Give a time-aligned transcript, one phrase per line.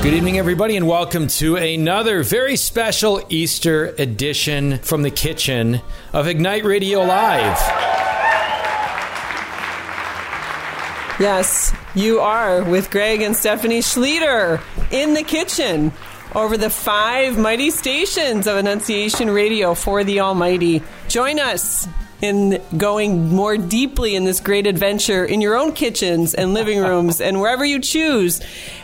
[0.00, 5.82] Good evening, everybody, and welcome to another very special Easter edition from the kitchen
[6.12, 7.58] of Ignite Radio Live.
[11.20, 14.62] Yes, you are with Greg and Stephanie Schlueter
[14.92, 15.92] in the kitchen
[16.34, 20.82] over the five mighty stations of Annunciation Radio for the Almighty.
[21.08, 21.88] Join us
[22.20, 27.20] in going more deeply in this great adventure in your own kitchens and living rooms
[27.20, 28.40] and wherever you choose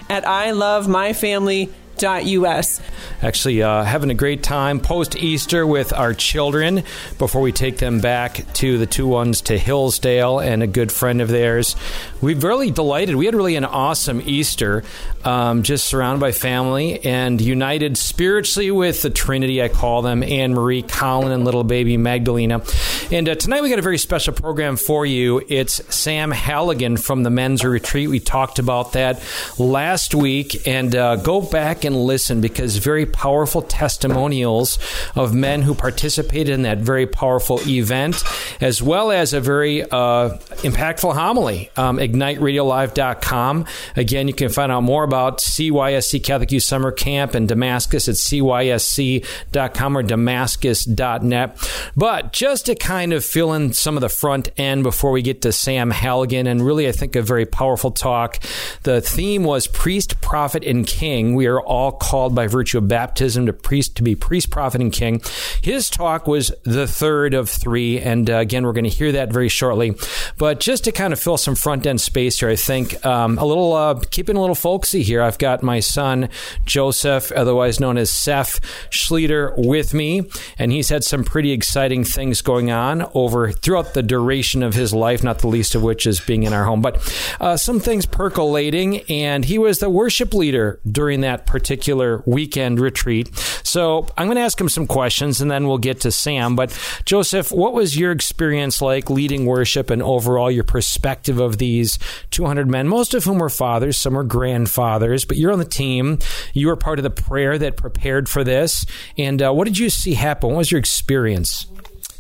[0.09, 1.73] at I Love My Family
[2.03, 2.80] us.
[3.23, 6.83] Actually, uh, having a great time post Easter with our children
[7.19, 11.20] before we take them back to the two ones to Hillsdale and a good friend
[11.20, 11.77] of theirs.
[12.20, 13.17] We've really delighted.
[13.17, 14.83] We had really an awesome Easter,
[15.25, 20.55] um, just surrounded by family and united spiritually with the Trinity, I call them Anne
[20.55, 22.62] Marie, Colin, and little baby Magdalena.
[23.11, 25.42] And uh, tonight we got a very special program for you.
[25.48, 28.08] It's Sam Halligan from the men's retreat.
[28.08, 29.23] We talked about that
[29.58, 34.78] last week, and uh, go back and listen because very powerful testimonials
[35.14, 38.22] of men who participated in that very powerful event,
[38.60, 41.70] as well as a very uh, impactful homily.
[41.77, 43.66] Um, IgniteRadioLive.com.
[43.96, 48.14] Again, you can find out more about CYSC Catholic Youth Summer Camp in Damascus at
[48.14, 51.70] CYSC.com or Damascus.net.
[51.96, 55.42] But just to kind of fill in some of the front end before we get
[55.42, 58.38] to Sam Halligan, and really, I think, a very powerful talk.
[58.82, 61.34] The theme was priest, prophet, and king.
[61.34, 64.92] We are all called by virtue of baptism to priest to be priest, prophet, and
[64.92, 65.20] king.
[65.62, 69.33] His talk was the third of three, and uh, again, we're going to hear that
[69.33, 69.97] very shortly.
[70.39, 73.45] But just to kind of fill some front end space here, I think um, a
[73.45, 75.20] little uh, keeping a little folksy here.
[75.20, 76.28] I've got my son
[76.64, 80.22] Joseph, otherwise known as Seth Schlueter, with me,
[80.58, 84.95] and he's had some pretty exciting things going on over throughout the duration of his
[84.95, 85.25] life.
[85.25, 86.97] Not the least of which is being in our home, but
[87.41, 92.79] uh, some things percolating, and he was the worship leader during that particular particular weekend
[92.79, 93.35] retreat.
[93.63, 96.57] So I'm going to ask him some questions and then we'll get to Sam.
[96.57, 101.98] But Joseph, what was your experience like leading worship and overall your perspective of these
[102.33, 106.19] 200 men, most of whom were fathers, some were grandfathers, but you're on the team.
[106.53, 108.85] You were part of the prayer that prepared for this.
[109.17, 110.51] And uh, what did you see happen?
[110.51, 111.67] What was your experience?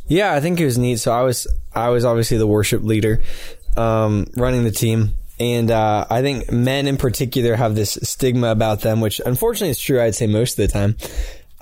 [0.06, 1.00] Yeah, I think it was neat.
[1.00, 3.22] So I was I was obviously the worship leader,
[3.76, 5.14] um, running the team.
[5.40, 9.80] And uh, I think men in particular have this stigma about them, which unfortunately is
[9.80, 10.00] true.
[10.00, 10.96] I'd say most of the time.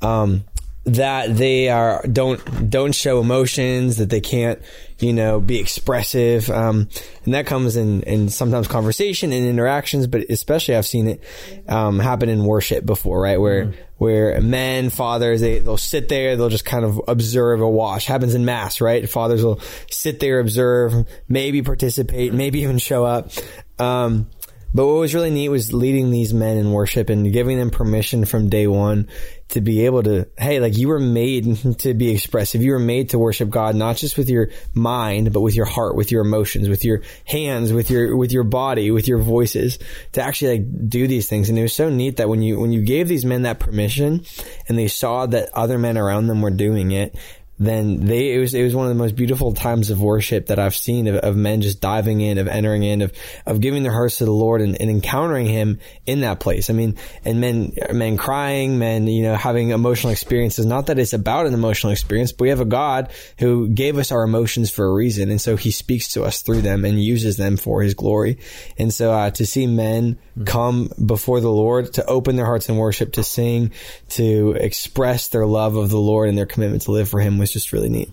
[0.00, 0.44] Um,
[0.84, 4.60] that they are don't don't show emotions that they can't
[4.98, 6.88] you know be expressive um,
[7.24, 11.24] and that comes in in sometimes conversation and interactions but especially I've seen it
[11.68, 13.76] um, happen in worship before right where mm.
[14.02, 18.04] Where men fathers they they'll sit there they'll just kind of observe a wash.
[18.04, 19.08] Happens in mass right?
[19.08, 23.30] Fathers will sit there observe maybe participate maybe even show up.
[23.78, 24.28] Um,
[24.74, 28.24] but what was really neat was leading these men in worship and giving them permission
[28.24, 29.08] from day one
[29.50, 32.62] to be able to, hey, like you were made to be expressive.
[32.62, 35.94] You were made to worship God, not just with your mind, but with your heart,
[35.94, 39.78] with your emotions, with your hands, with your, with your body, with your voices
[40.12, 41.50] to actually like do these things.
[41.50, 44.24] And it was so neat that when you, when you gave these men that permission
[44.68, 47.14] and they saw that other men around them were doing it,
[47.58, 50.58] then they it was it was one of the most beautiful times of worship that
[50.58, 53.12] I've seen of, of men just diving in, of entering in, of
[53.46, 56.70] of giving their hearts to the Lord and, and, encountering Him in that place.
[56.70, 60.64] I mean, and men men crying, men you know having emotional experiences.
[60.64, 64.12] Not that it's about an emotional experience, but we have a God who gave us
[64.12, 67.36] our emotions for a reason, and so He speaks to us through them and uses
[67.36, 68.38] them for His glory.
[68.78, 70.44] And so uh, to see men mm-hmm.
[70.44, 73.72] come before the Lord, to open their hearts in worship, to sing,
[74.10, 77.52] to express their love of the Lord and their commitment to live for Him was
[77.52, 78.10] just really neat.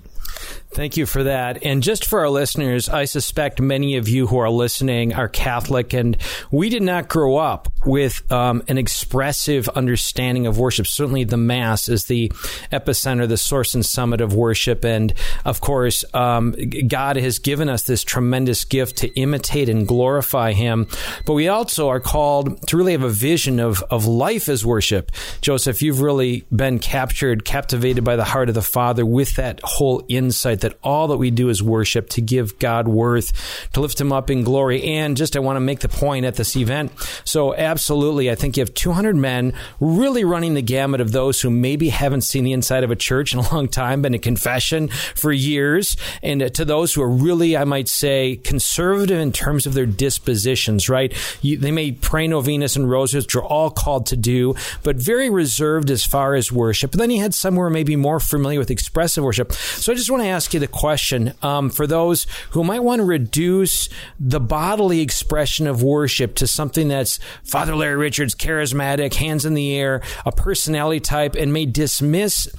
[0.71, 1.63] Thank you for that.
[1.65, 5.93] And just for our listeners, I suspect many of you who are listening are Catholic,
[5.93, 6.15] and
[6.51, 10.85] we did not grow up with um, an expressive understanding of worship.
[10.85, 12.29] Certainly, the Mass is the
[12.71, 14.85] epicenter, the source and summit of worship.
[14.85, 15.11] And
[15.43, 16.55] of course, um,
[16.87, 20.87] God has given us this tremendous gift to imitate and glorify Him.
[21.25, 25.11] But we also are called to really have a vision of, of life as worship.
[25.41, 30.05] Joseph, you've really been captured, captivated by the heart of the Father with that whole
[30.09, 34.11] insight that all that we do is worship, to give God worth, to lift Him
[34.11, 34.83] up in glory.
[34.83, 36.91] And just I want to make the point at this event.
[37.23, 41.49] So, absolutely, I think you have 200 men really running the gamut of those who
[41.49, 44.89] maybe haven't seen the inside of a church in a long time, been in confession
[44.89, 49.73] for years, and to those who are really, I might say, conservative in terms of
[49.73, 51.13] their dispositions, right?
[51.41, 55.29] You, they may pray novenas and rosaries, which are all called to do, but very
[55.29, 56.91] reserved as far as worship.
[56.91, 59.51] But then you had some who maybe more familiar with expressive worship.
[59.51, 62.79] So I just want to ask ask you the question um, for those who might
[62.79, 63.87] want to reduce
[64.19, 69.75] the bodily expression of worship to something that's Father Larry Richards, charismatic, hands in the
[69.75, 72.49] air, a personality type, and may dismiss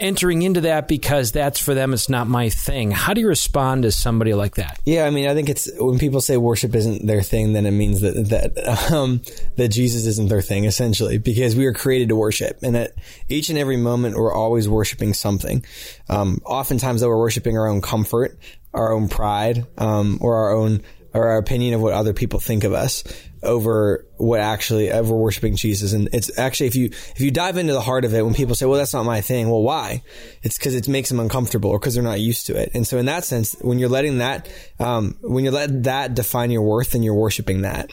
[0.00, 2.90] entering into that because that's for them, it's not my thing.
[2.90, 4.80] How do you respond to somebody like that?
[4.84, 7.70] Yeah, I mean, I think it's when people say worship isn't their thing, then it
[7.70, 9.22] means that that um,
[9.54, 12.94] that Jesus isn't their thing, essentially, because we are created to worship, and at
[13.28, 15.64] each and every moment we're always worshiping something.
[16.08, 18.38] Um, oftentimes, though, we're worshiping our own comfort,
[18.72, 20.82] our own pride, um, or our own
[21.14, 23.02] or our opinion of what other people think of us
[23.42, 25.92] over what actually ever worshiping Jesus.
[25.92, 28.54] And it's actually, if you, if you dive into the heart of it, when people
[28.54, 29.50] say, well, that's not my thing.
[29.50, 30.02] Well, why?
[30.42, 32.70] It's because it makes them uncomfortable or because they're not used to it.
[32.74, 34.48] And so in that sense, when you're letting that,
[34.78, 37.92] um, when you let that define your worth, then you're worshiping that.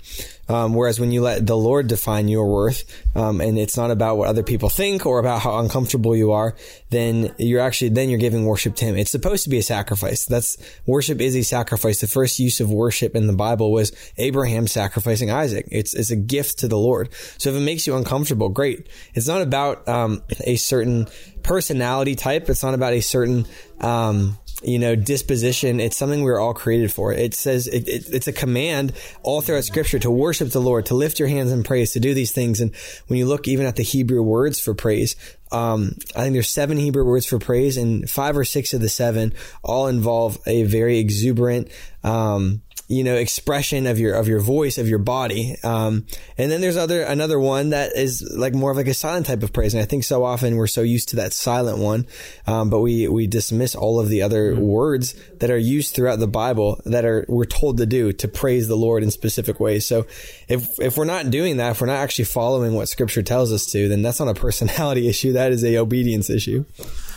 [0.50, 2.84] Um, whereas when you let the Lord define your worth,
[3.16, 6.54] um, and it's not about what other people think or about how uncomfortable you are,
[6.90, 8.98] then you're actually, then you're giving worship to Him.
[8.98, 10.26] It's supposed to be a sacrifice.
[10.26, 12.02] That's, worship is a sacrifice.
[12.02, 15.66] The first use of worship in the Bible was Abraham sacrificing Isaac.
[15.72, 17.10] It's, it's a gift to the Lord.
[17.38, 18.88] So if it makes you uncomfortable, great.
[19.14, 21.08] It's not about, um, a certain
[21.44, 22.50] personality type.
[22.50, 23.46] It's not about a certain,
[23.82, 25.82] um, you know, disposition.
[25.82, 27.12] It's something we are all created for.
[27.12, 30.96] It says it, it, it's a command all throughout Scripture to worship the Lord, to
[30.96, 32.62] lift your hands in praise, to do these things.
[32.62, 32.74] And
[33.08, 35.18] when you look even at the Hebrew words for praise,
[35.52, 38.90] um, I think there's seven Hebrew words for praise, and five or six of the
[38.90, 39.34] seven
[39.64, 41.70] all involve a very exuberant,
[42.04, 42.62] um,
[42.94, 45.56] you know, expression of your of your voice, of your body.
[45.64, 46.06] Um,
[46.38, 49.44] and then there's other another one that is like more of like a silent type
[49.44, 49.74] of praise.
[49.74, 52.08] And I think so often we're so used to that silent one,
[52.48, 54.62] um, but we we dismiss all of the other mm-hmm.
[54.62, 58.68] words that are used throughout the Bible that are we're told to do to praise
[58.68, 59.86] the Lord in specific ways.
[59.86, 60.06] So
[60.48, 63.66] if if we're not doing that, if we're not actually following what Scripture tells us
[63.72, 65.34] to, then that's not a personality issue.
[65.34, 66.66] That is a obedience issue.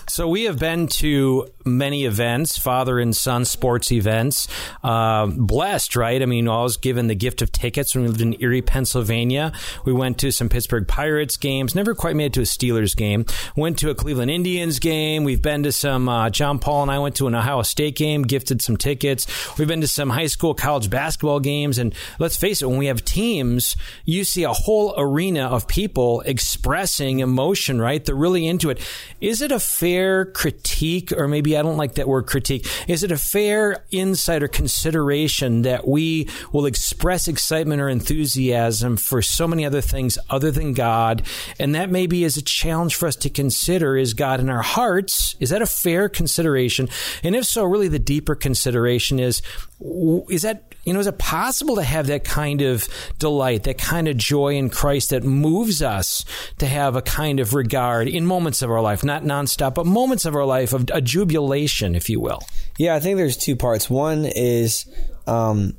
[0.08, 4.46] So we have been to many events, father and son sports events.
[4.82, 6.22] Uh, blessed, right?
[6.22, 9.52] I mean, I was given the gift of tickets when we lived in Erie, Pennsylvania.
[9.84, 11.74] We went to some Pittsburgh Pirates games.
[11.74, 13.26] Never quite made it to a Steelers game.
[13.56, 15.24] Went to a Cleveland Indians game.
[15.24, 16.08] We've been to some.
[16.08, 18.22] Uh, John Paul and I went to an Ohio State game.
[18.22, 19.26] Gifted some tickets.
[19.58, 21.78] We've been to some high school, college basketball games.
[21.78, 26.20] And let's face it, when we have teams, you see a whole arena of people
[26.20, 27.80] expressing emotion.
[27.80, 28.04] Right?
[28.04, 28.78] They're really into it.
[29.20, 33.02] Is it a fair fair critique, or maybe I don't like that word critique, is
[33.02, 39.48] it a fair insight or consideration that we will express excitement or enthusiasm for so
[39.48, 41.22] many other things other than God?
[41.58, 45.34] And that maybe is a challenge for us to consider is God in our hearts?
[45.40, 46.90] Is that a fair consideration?
[47.22, 49.40] And if so, really the deeper consideration is,
[49.80, 52.88] is that you know, is it possible to have that kind of
[53.18, 56.24] delight, that kind of joy in Christ that moves us
[56.58, 60.24] to have a kind of regard in moments of our life, not nonstop, but moments
[60.24, 62.40] of our life of a jubilation, if you will?
[62.78, 63.90] Yeah, I think there's two parts.
[63.90, 64.86] One is
[65.26, 65.76] um,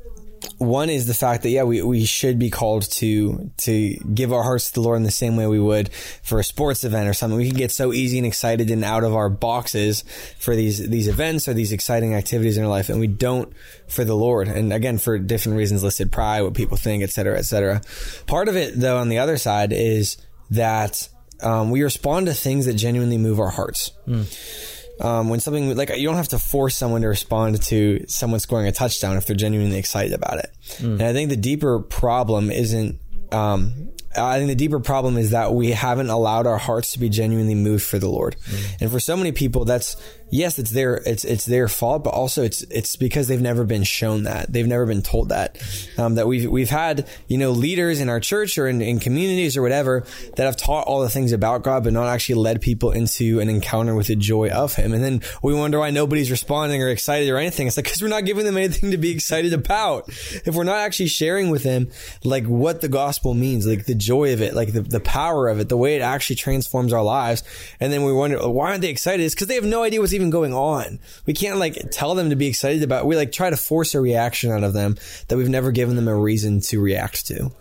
[0.57, 4.43] one is the fact that yeah we, we should be called to to give our
[4.43, 7.13] hearts to the Lord in the same way we would for a sports event or
[7.13, 7.37] something.
[7.37, 10.03] We can get so easy and excited and out of our boxes
[10.39, 13.51] for these these events or these exciting activities in our life, and we don't
[13.87, 14.47] for the Lord.
[14.47, 18.25] And again, for different reasons listed, pride, what people think, etc., cetera, et cetera.
[18.25, 20.17] Part of it, though, on the other side is
[20.51, 21.07] that
[21.41, 23.91] um, we respond to things that genuinely move our hearts.
[24.07, 28.39] Mm um, when something like you don't have to force someone to respond to someone
[28.39, 30.49] scoring a touchdown if they're genuinely excited about it.
[30.77, 30.93] Mm.
[30.93, 32.99] And I think the deeper problem isn't
[33.31, 37.09] um, I think the deeper problem is that we haven't allowed our hearts to be
[37.09, 38.35] genuinely moved for the Lord.
[38.45, 38.81] Mm.
[38.81, 39.95] And for so many people, that's
[40.29, 43.83] yes, it's their it's it's their fault, but also it's it's because they've never been
[43.83, 45.57] shown that they've never been told that
[45.97, 49.57] um, that we've we've had you know leaders in our church or in, in communities
[49.57, 50.05] or whatever
[50.35, 53.49] that have taught all the things about God, but not actually led people into an
[53.49, 54.93] encounter with the joy of Him.
[54.93, 57.67] And then we wonder why nobody's responding or excited or anything.
[57.67, 60.09] It's like because we're not giving them anything to be excited about.
[60.09, 61.89] If we're not actually sharing with them
[62.23, 65.59] like what the gospel means, like the joy of it, like the, the power of
[65.59, 67.43] it, the way it actually transforms our lives,
[67.79, 69.23] and then we wonder why aren't they excited?
[69.23, 70.99] It's because they have no idea what's even going on.
[71.25, 73.03] We can't like tell them to be excited about.
[73.03, 73.07] It.
[73.07, 74.97] We like try to force a reaction out of them
[75.27, 77.51] that we've never given them a reason to react to.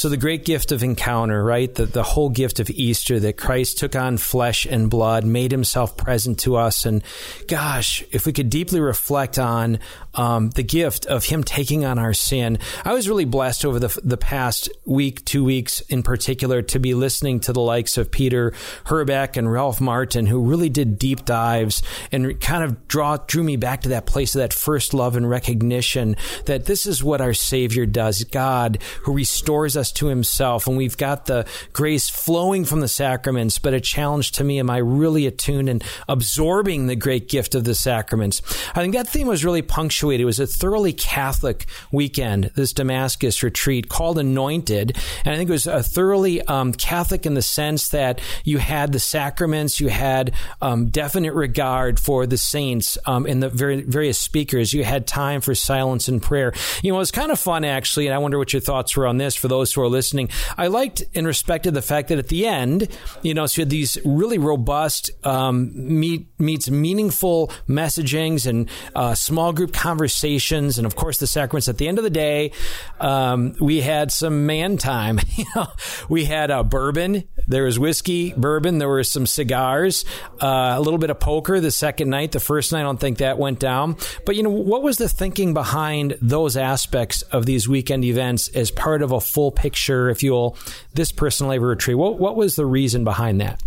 [0.00, 1.74] So the great gift of encounter, right?
[1.74, 5.94] The, the whole gift of Easter that Christ took on flesh and blood, made himself
[5.94, 6.86] present to us.
[6.86, 7.04] And
[7.48, 9.78] gosh, if we could deeply reflect on
[10.14, 12.58] um, the gift of him taking on our sin.
[12.84, 16.94] I was really blessed over the, the past week, two weeks in particular, to be
[16.94, 18.52] listening to the likes of Peter
[18.86, 23.56] Herbeck and Ralph Martin, who really did deep dives and kind of draw, drew me
[23.56, 26.16] back to that place of that first love and recognition
[26.46, 28.24] that this is what our Savior does.
[28.24, 33.58] God who restores us to Himself, and we've got the grace flowing from the sacraments,
[33.58, 37.64] but a challenge to me: Am I really attuned and absorbing the great gift of
[37.64, 38.42] the sacraments?
[38.74, 40.22] I think that theme was really punctuated.
[40.22, 42.50] It was a thoroughly Catholic weekend.
[42.54, 47.34] This Damascus retreat called Anointed, and I think it was a thoroughly um, Catholic in
[47.34, 52.98] the sense that you had the sacraments, you had um, definite regard for the saints
[53.06, 54.72] um, in the very, various speakers.
[54.72, 56.52] You had time for silence and prayer.
[56.82, 59.06] You know, it was kind of fun actually, and I wonder what your thoughts were
[59.06, 60.28] on this for those who are listening.
[60.56, 62.88] I liked and respected the fact that at the end,
[63.22, 69.14] you know, so you had these really robust um, meet, meets meaningful messagings and uh,
[69.14, 71.68] small group conversations, and of course the sacraments.
[71.68, 72.52] At the end of the day,
[73.00, 75.20] um, we had some man time.
[75.36, 75.66] you know,
[76.08, 77.24] we had a bourbon.
[77.46, 78.78] There was whiskey, bourbon.
[78.78, 80.04] There were some cigars,
[80.40, 82.32] uh, a little bit of poker the second night.
[82.32, 83.96] The first night, I don't think that went down.
[84.26, 88.70] But you know, what was the thinking behind those aspects of these weekend events as
[88.70, 90.56] part of a full picture, if you will,
[90.94, 91.96] this personal labor retreat?
[91.96, 93.62] What what was the reason behind that?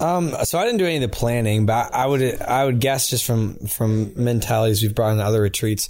[0.00, 3.08] Um, so I didn't do any of the planning, but I would I would guess
[3.08, 5.88] just from from mentalities we've brought in other retreats,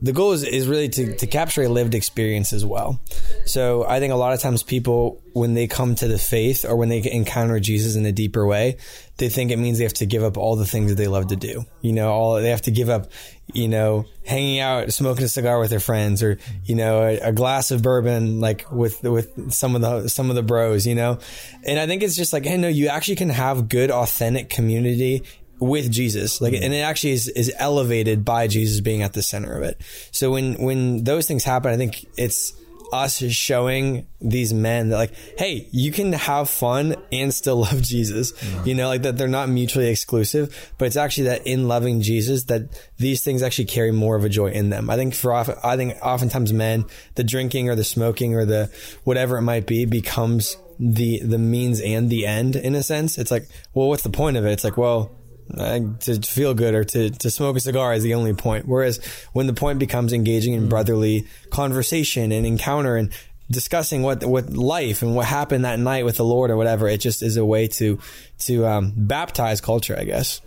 [0.00, 3.00] the goal is, is really to, to capture a lived experience as well.
[3.46, 6.76] So I think a lot of times people when they come to the faith or
[6.76, 8.78] when they encounter Jesus in a deeper way,
[9.18, 11.28] they think it means they have to give up all the things that they love
[11.28, 11.64] to do.
[11.82, 13.10] You know, all they have to give up,
[13.52, 17.32] you know, hanging out, smoking a cigar with their friends, or you know, a, a,
[17.32, 20.86] glass of bourbon like with with some of the some of the bros.
[20.86, 21.18] You know,
[21.64, 25.22] and I think it's just like, hey, no, you actually can have good, authentic community
[25.58, 26.40] with Jesus.
[26.40, 26.62] Like, hmm.
[26.62, 29.80] and it actually is, is elevated by Jesus being at the center of it.
[30.10, 32.54] So when, when those things happen, I think it's
[32.92, 38.32] us showing these men that like, hey, you can have fun and still love Jesus.
[38.64, 42.44] You know, like that they're not mutually exclusive, but it's actually that in loving Jesus
[42.44, 42.62] that
[42.98, 44.90] these things actually carry more of a joy in them.
[44.90, 46.84] I think for often, I think oftentimes men,
[47.14, 48.70] the drinking or the smoking or the
[49.04, 53.18] whatever it might be becomes the the means and the end in a sense.
[53.18, 54.52] It's like, well, what's the point of it?
[54.52, 55.15] It's like, well,
[55.54, 58.66] uh, to feel good or to, to smoke a cigar is the only point.
[58.66, 63.12] Whereas when the point becomes engaging in brotherly conversation and encounter and
[63.50, 66.98] discussing what what life and what happened that night with the Lord or whatever, it
[66.98, 67.98] just is a way to
[68.40, 70.40] to um, baptize culture, I guess.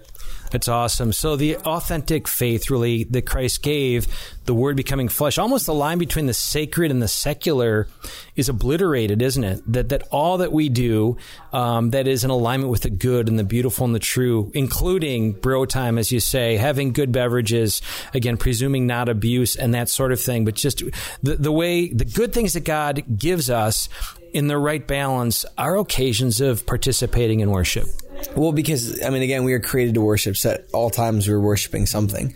[0.51, 1.13] That's awesome.
[1.13, 4.07] So the authentic faith really that Christ gave,
[4.45, 7.87] the word becoming flesh, almost the line between the sacred and the secular
[8.35, 9.61] is obliterated, isn't it?
[9.71, 11.17] That that all that we do
[11.53, 15.33] um, that is in alignment with the good and the beautiful and the true, including
[15.33, 17.81] bro time, as you say, having good beverages,
[18.13, 20.83] again, presuming not abuse and that sort of thing, but just
[21.21, 23.87] the, the way the good things that God gives us
[24.33, 27.87] in the right balance are occasions of participating in worship.
[28.35, 30.37] Well, because I mean, again, we are created to worship.
[30.37, 32.35] So at all times, we're worshiping something,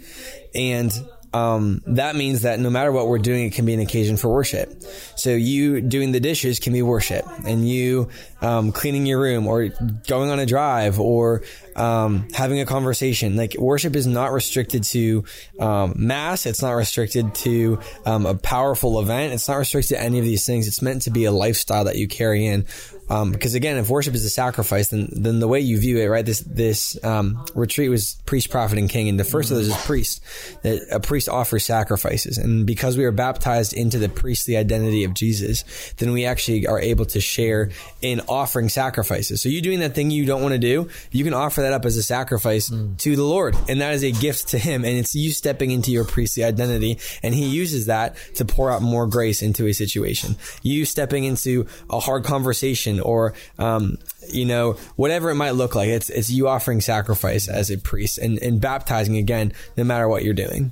[0.53, 0.91] and
[1.33, 4.29] um, that means that no matter what we're doing, it can be an occasion for
[4.29, 4.83] worship.
[5.15, 8.09] So you doing the dishes can be worship, and you
[8.41, 9.69] um, cleaning your room, or
[10.07, 11.41] going on a drive, or
[11.75, 13.35] um, having a conversation.
[13.35, 15.25] Like worship is not restricted to
[15.59, 16.45] um, mass.
[16.45, 19.33] It's not restricted to um, a powerful event.
[19.33, 20.67] It's not restricted to any of these things.
[20.67, 22.67] It's meant to be a lifestyle that you carry in.
[23.09, 26.05] Um, because again, if worship is a sacrifice, then then the way you view it,
[26.05, 26.25] right?
[26.25, 29.85] This this um, retreat was priest, prophet, and king, and the first of those is
[29.85, 30.23] priest.
[30.63, 35.13] That a priest offers sacrifices, and because we are baptized into the priestly identity of
[35.13, 39.41] Jesus, then we actually are able to share in offering sacrifices.
[39.41, 41.85] So you doing that thing you don't want to do, you can offer that up
[41.85, 42.97] as a sacrifice mm.
[42.99, 45.91] to the Lord, and that is a gift to Him, and it's you stepping into
[45.91, 50.37] your priestly identity, and He uses that to pour out more grace into a situation.
[50.61, 53.97] You stepping into a hard conversation or um,
[54.29, 55.89] you know whatever it might look like.
[55.89, 60.23] It's it's you offering sacrifice as a priest and, and baptizing again, no matter what
[60.23, 60.71] you're doing.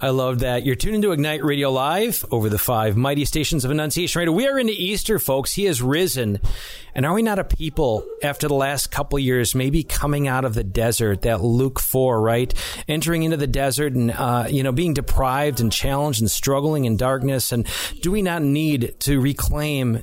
[0.00, 0.64] I love that.
[0.64, 4.32] You're tuned into Ignite Radio Live over the five mighty stations of Annunciation Radio.
[4.32, 5.54] We are into Easter, folks.
[5.54, 6.38] He has risen.
[6.94, 10.54] And are we not a people after the last couple years, maybe coming out of
[10.54, 12.52] the desert, that Luke 4, right?
[12.88, 16.96] Entering into the desert and, uh, you know, being deprived and challenged and struggling in
[16.96, 17.52] darkness.
[17.52, 17.66] And
[18.00, 20.02] do we not need to reclaim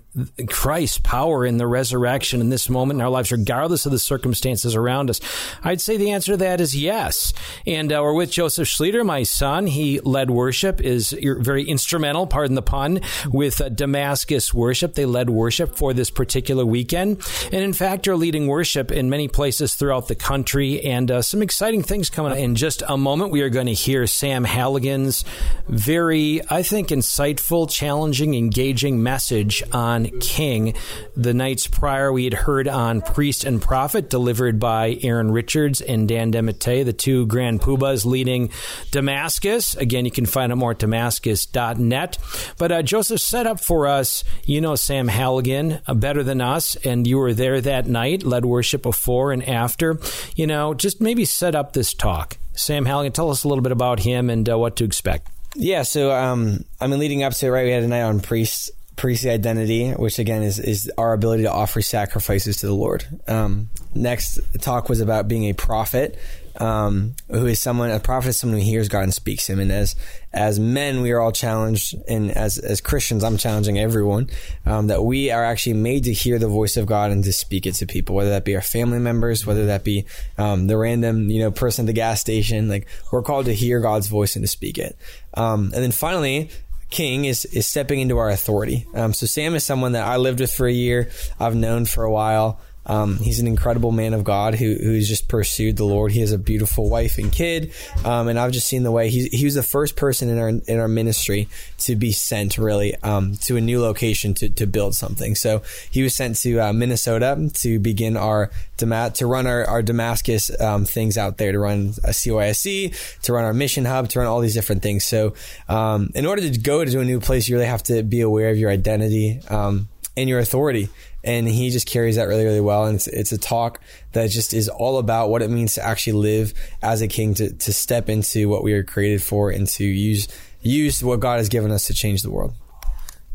[0.50, 4.76] Christ's power in the resurrection in this moment in our lives, regardless of the circumstances
[4.76, 5.20] around us?
[5.64, 7.34] I'd say the answer to that is yes.
[7.66, 9.68] And uh, we're with Joseph Schlueter, my son.
[9.68, 14.94] He led worship, is very instrumental, pardon the pun, with uh, Damascus worship.
[14.94, 17.22] They led worship for this particular weekend.
[17.52, 20.82] And in fact, are leading worship in many places throughout the country.
[20.82, 22.38] And uh, some exciting things coming up.
[22.38, 25.26] In just a moment, we are going to hear Sam Halligan's
[25.68, 30.76] very, I think, insightful, challenging, engaging message on King.
[31.16, 36.08] The nights prior, we had heard on Priest and Prophet, delivered by Aaron Richards and
[36.08, 38.52] Dan DeMatte, the two grand poobahs leading
[38.92, 39.82] Damascus Damascus.
[39.82, 42.18] Again, you can find out more at damascus.net.
[42.58, 46.76] But uh, Joseph set up for us, you know, Sam Halligan uh, better than us,
[46.78, 50.00] and you were there that night, led worship before and after.
[50.36, 52.38] You know, just maybe set up this talk.
[52.54, 55.30] Sam Halligan, tell us a little bit about him and uh, what to expect.
[55.56, 58.20] Yeah, so um, I mean, leading up to it, right, we had a night on
[58.20, 63.06] priests priestly identity, which again is, is our ability to offer sacrifices to the Lord.
[63.28, 66.18] Um, next talk was about being a prophet,
[66.62, 69.60] um, who is someone, a prophet is someone who hears God and speaks him.
[69.60, 69.96] And as,
[70.34, 74.30] as men, we are all challenged, and as, as Christians, I'm challenging everyone,
[74.66, 77.66] um, that we are actually made to hear the voice of God and to speak
[77.66, 80.06] it to people, whether that be our family members, whether that be,
[80.38, 82.70] um, the random, you know, person at the gas station.
[82.70, 84.98] Like, we're called to hear God's voice and to speak it.
[85.34, 86.50] Um, and then finally,
[86.90, 88.86] king is is stepping into our authority.
[88.94, 91.10] Um, so Sam is someone that I lived with for a year.
[91.40, 92.60] I've known for a while.
[92.86, 96.12] Um, he's an incredible man of God who who's just pursued the Lord.
[96.12, 97.74] He has a beautiful wife and kid,
[98.04, 100.50] um, and I've just seen the way he he was the first person in our
[100.50, 101.48] in our ministry
[101.80, 105.36] to be sent really um, to a new location to, to build something.
[105.36, 110.52] So he was sent to uh, Minnesota to begin our to run our, our Damascus
[110.60, 114.28] um, things out there, to run a CYSC, to run our mission hub, to run
[114.28, 115.06] all these different things.
[115.06, 115.34] So
[115.70, 118.50] um, in order to go to a new place, you really have to be aware
[118.50, 119.88] of your identity um,
[120.18, 120.90] and your authority
[121.26, 123.82] and he just carries that really really well and it's, it's a talk
[124.14, 127.52] that just is all about what it means to actually live as a king to,
[127.54, 130.28] to step into what we are created for and to use
[130.62, 132.54] use what god has given us to change the world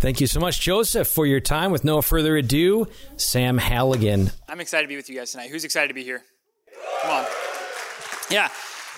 [0.01, 1.73] Thank you so much, Joseph, for your time.
[1.73, 4.31] With no further ado, Sam Halligan.
[4.49, 5.51] I'm excited to be with you guys tonight.
[5.51, 6.23] Who's excited to be here?
[7.03, 7.27] Come on.
[8.31, 8.49] Yeah,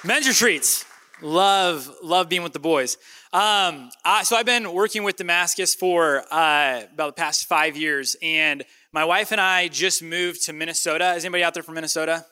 [0.04, 0.84] men's retreats.
[1.22, 2.96] Love, love being with the boys.
[3.32, 8.16] Um, I, so I've been working with Damascus for uh, about the past five years,
[8.20, 11.14] and my wife and I just moved to Minnesota.
[11.14, 12.26] Is anybody out there from Minnesota?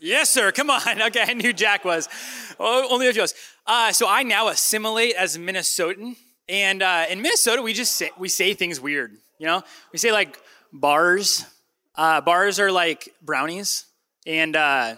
[0.00, 0.52] Yes, sir.
[0.52, 0.80] Come on.
[1.02, 2.08] Okay, I knew Jack was.
[2.60, 3.34] Oh, only a few of us.
[3.66, 6.14] Uh, so I now assimilate as Minnesotan,
[6.48, 9.12] and uh, in Minnesota we just say, we say things weird.
[9.40, 9.62] You know,
[9.92, 10.38] we say like
[10.72, 11.44] bars.
[11.96, 13.86] Uh, bars are like brownies,
[14.24, 14.94] and uh,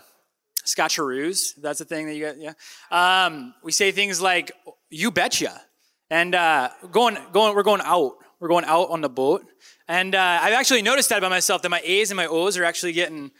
[0.66, 1.54] scotcheroos.
[1.60, 2.36] That's the thing that you got.
[2.38, 2.52] Yeah.
[2.90, 4.52] Um, we say things like
[4.90, 5.60] "you betcha,"
[6.10, 8.16] and uh, going going we're going out.
[8.40, 9.46] We're going out on the boat.
[9.88, 12.64] And uh, I've actually noticed that by myself that my A's and my O's are
[12.64, 13.30] actually getting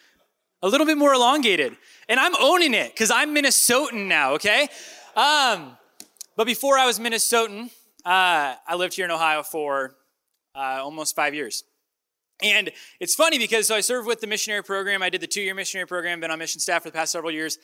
[0.62, 1.76] a little bit more elongated.
[2.08, 4.68] And I'm owning it because I'm Minnesotan now, okay?
[5.16, 5.76] Um,
[6.36, 7.70] but before I was Minnesotan,
[8.04, 9.94] uh, I lived here in Ohio for
[10.54, 11.64] uh, almost five years.
[12.42, 12.70] And
[13.00, 15.02] it's funny because so I served with the missionary program.
[15.02, 17.32] I did the two year missionary program, been on mission staff for the past several
[17.32, 17.58] years.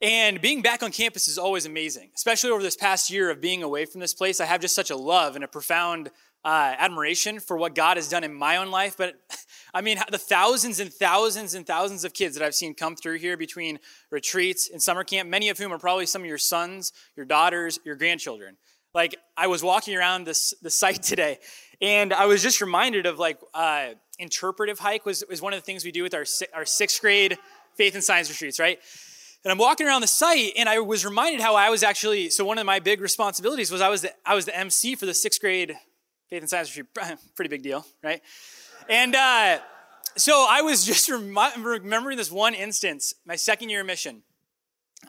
[0.00, 3.62] And being back on campus is always amazing, especially over this past year of being
[3.62, 4.40] away from this place.
[4.40, 6.10] I have just such a love and a profound
[6.44, 9.14] uh, admiration for what God has done in my own life, but
[9.74, 13.18] I mean, the thousands and thousands and thousands of kids that I've seen come through
[13.18, 13.78] here between
[14.10, 17.78] retreats and summer camp, many of whom are probably some of your sons, your daughters,
[17.84, 18.56] your grandchildren.
[18.94, 21.38] Like, I was walking around this the site today,
[21.80, 25.64] and I was just reminded of like uh, interpretive hike was, was one of the
[25.64, 27.38] things we do with our, our sixth grade
[27.76, 28.78] faith and science retreats, right?
[29.44, 32.44] And I'm walking around the site, and I was reminded how I was actually so
[32.44, 35.14] one of my big responsibilities was I was the, I was the MC for the
[35.14, 35.76] sixth grade
[36.30, 38.22] faith and science retreat, pretty big deal, right?
[38.88, 39.58] And uh,
[40.16, 41.08] so I was just
[41.56, 44.22] remembering this one instance, my second year mission.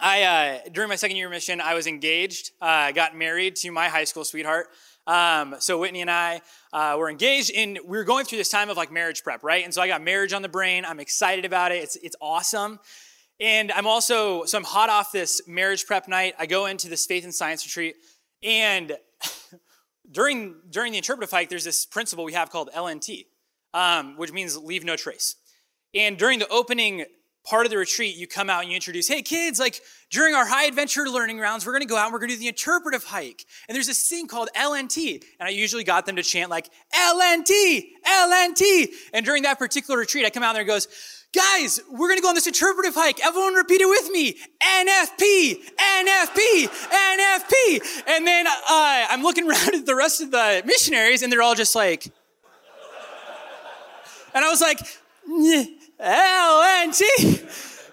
[0.02, 2.52] I uh, during my second year mission, I was engaged.
[2.60, 4.68] Uh, got married to my high school sweetheart.
[5.08, 6.42] Um, so Whitney and I
[6.74, 9.64] uh, were engaged, and we were going through this time of like marriage prep, right?
[9.64, 10.84] And so I got marriage on the brain.
[10.86, 11.84] I'm excited about it.
[11.84, 12.80] It's it's awesome.
[13.40, 16.36] And I'm also so I'm hot off this marriage prep night.
[16.40, 17.96] I go into this faith and science retreat,
[18.44, 18.98] and
[20.12, 23.26] during, during the interpretive hike, there's this principle we have called LNT,
[23.74, 25.36] um, which means leave no trace.
[25.94, 27.06] And during the opening
[27.46, 30.46] part of the retreat, you come out and you introduce, hey kids, like during our
[30.46, 33.46] high adventure learning rounds, we're gonna go out and we're gonna do the interpretive hike.
[33.68, 35.24] And there's this thing called LNT.
[35.40, 38.88] And I usually got them to chant like, LNT, LNT.
[39.14, 40.88] And during that particular retreat, I come out there and goes,
[41.36, 43.20] Guys, we're to go on this interpretive hike.
[43.26, 44.38] Everyone repeat it with me.
[44.64, 48.04] NFP, NFP, NFP.
[48.08, 51.56] And then uh, I'm looking around at the rest of the missionaries and they're all
[51.56, 52.06] just like,
[54.34, 54.80] and I was like,
[56.00, 57.02] LNT.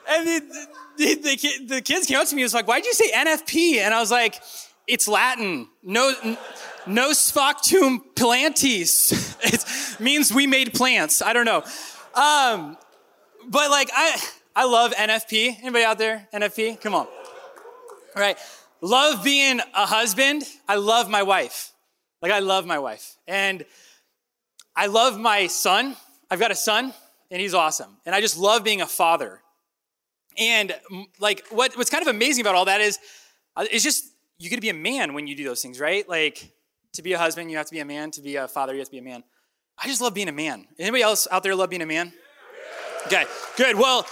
[0.08, 2.92] And the, the, the, the kids came up to me and was like, why'd you
[2.92, 3.76] say NFP?
[3.76, 4.40] And I was like,
[4.86, 5.68] it's Latin.
[5.82, 6.12] No,
[6.86, 9.28] nos factum plantis.
[9.44, 11.20] It means we made plants.
[11.20, 11.64] I don't know.
[12.14, 12.76] Um,
[13.48, 14.20] but like I
[14.54, 15.58] I love NFP.
[15.60, 16.28] Anybody out there?
[16.32, 16.80] NFP?
[16.80, 17.06] Come on.
[17.06, 18.38] All right.
[18.80, 20.44] Love being a husband.
[20.68, 21.72] I love my wife.
[22.20, 23.16] Like I love my wife.
[23.26, 23.64] And
[24.76, 25.96] I love my son.
[26.30, 26.94] I've got a son
[27.32, 27.96] and he's awesome.
[28.06, 29.40] And I just love being a father.
[30.38, 30.72] And
[31.18, 33.00] like what, what's kind of amazing about all that is
[33.56, 34.04] uh, it's just,
[34.38, 36.08] you get to be a man when you do those things, right?
[36.08, 36.52] Like,
[36.94, 38.10] to be a husband, you have to be a man.
[38.12, 39.24] To be a father, you have to be a man.
[39.78, 40.66] I just love being a man.
[40.78, 42.12] Anybody else out there love being a man?
[43.06, 43.24] Okay,
[43.56, 43.76] good.
[43.76, 44.06] Well,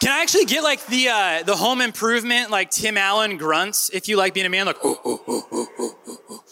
[0.00, 4.08] can I actually get like the uh, the home improvement, like Tim Allen grunts, if
[4.08, 4.66] you like being a man?
[4.66, 6.44] Like, oh, oh, oh,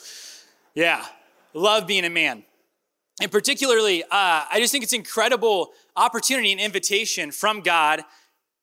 [0.74, 1.04] yeah,
[1.52, 2.44] love being a man.
[3.20, 8.02] And particularly, uh, I just think it's incredible opportunity and invitation from God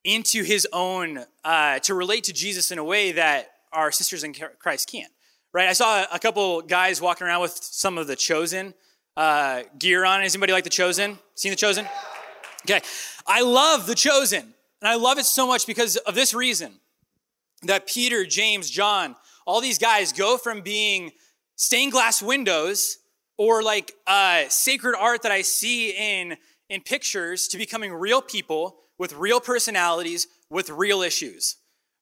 [0.04, 4.34] into His own uh, to relate to Jesus in a way that our sisters in
[4.60, 5.12] Christ can't.
[5.54, 5.68] Right?
[5.68, 8.74] I saw a couple guys walking around with some of the chosen
[9.18, 10.24] uh, gear on.
[10.24, 11.20] Is anybody like the chosen?
[11.36, 11.86] Seen the chosen?
[12.66, 12.82] Okay,
[13.26, 14.42] I love the chosen,
[14.82, 16.74] and I love it so much because of this reason
[17.64, 19.16] that Peter, James, John,
[19.46, 21.12] all these guys go from being
[21.56, 22.98] stained glass windows
[23.38, 26.38] or like uh, sacred art that I see in,
[26.72, 31.58] in pictures to becoming real people with real personalities with real issues,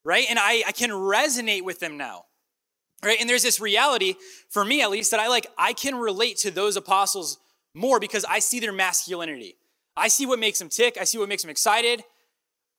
[0.06, 0.26] right?
[0.30, 2.26] And I, I can resonate with them now,
[3.04, 3.20] right?
[3.20, 4.14] And there's this reality,
[4.50, 7.40] for me at least, that I like, I can relate to those apostles
[7.74, 9.58] more because I see their masculinity.
[9.98, 12.04] I see what makes them tick, I see what makes them excited.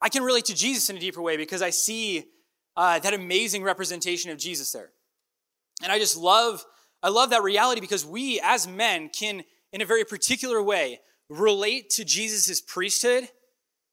[0.01, 2.25] I can relate to Jesus in a deeper way because I see
[2.77, 4.91] uh, that amazing representation of Jesus there.
[5.83, 6.65] And I just love
[7.03, 11.01] I love that reality because we as men can, in a very particular way,
[11.31, 13.29] relate to Jesus' priesthood,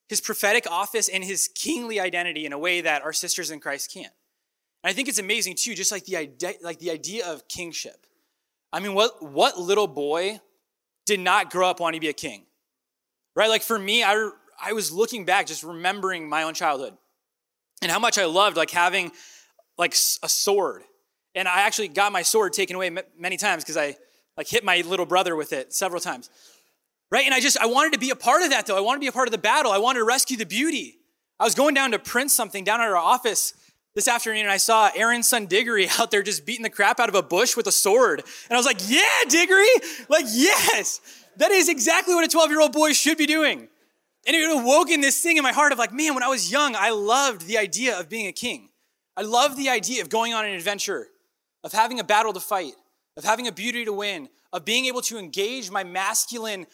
[0.10, 3.94] his prophetic office, and his kingly identity in a way that our sisters in Christ
[3.94, 4.12] can't.
[4.84, 8.06] And I think it's amazing too, just like the idea, like the idea of kingship.
[8.74, 10.40] I mean, what, what little boy
[11.06, 12.46] did not grow up wanting to be a king?
[13.36, 13.50] Right?
[13.50, 14.30] Like for me, I,
[14.62, 16.98] I was looking back, just remembering my own childhood
[17.82, 19.12] and how much I loved like having
[19.78, 20.84] like a sword
[21.38, 23.96] and I actually got my sword taken away many times because I
[24.38, 26.32] like hit my little brother with it several times.
[27.10, 27.26] Right?
[27.26, 28.78] And I just, I wanted to be a part of that though.
[28.78, 29.72] I wanted to be a part of the battle.
[29.72, 30.98] I wanted to rescue the beauty.
[31.40, 33.54] I was going down to print something down at our office
[33.96, 37.10] this afternoon and I saw Aaron's son Diggory out there just beating the crap out
[37.10, 38.24] of a bush with a sword.
[38.50, 39.66] And I was like, yeah, Diggory!
[40.10, 41.02] Like, yes!
[41.38, 43.68] That is exactly what a 12 year old boy should be doing.
[44.26, 46.52] And it awoke in this thing in my heart of like, man, when I was
[46.52, 48.70] young, I loved the idea of being a king.
[49.16, 51.08] I loved the idea of going on an adventure
[51.64, 52.74] of having a battle to fight,
[53.16, 56.68] of having a beauty to win, of being able to engage my masculine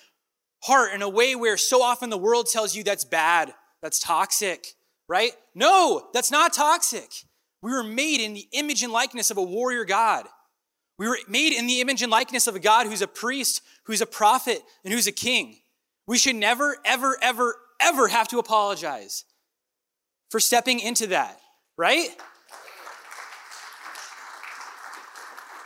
[0.64, 4.66] heart in a way where so often the world tells you that's bad, that's toxic,
[5.08, 5.32] right?
[5.54, 7.10] No, that's not toxic.
[7.62, 10.26] We were made in the image and likeness of a warrior God.
[10.98, 14.02] We were made in the image and likeness of a God who's a priest, who's
[14.02, 15.58] a prophet, and who's a king.
[16.08, 19.26] We should never, ever, ever, ever have to apologize
[20.30, 21.40] for stepping into that,
[21.78, 22.10] right?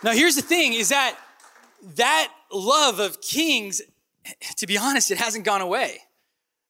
[0.03, 1.17] Now, here's the thing is that
[1.95, 3.81] that love of kings,
[4.57, 5.99] to be honest, it hasn't gone away.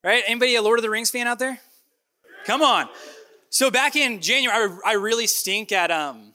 [0.04, 0.24] Right?
[0.28, 1.60] Anybody a Lord of the Rings fan out there?
[2.46, 2.88] Come on.
[3.50, 6.34] So back in January, I, really stink at um,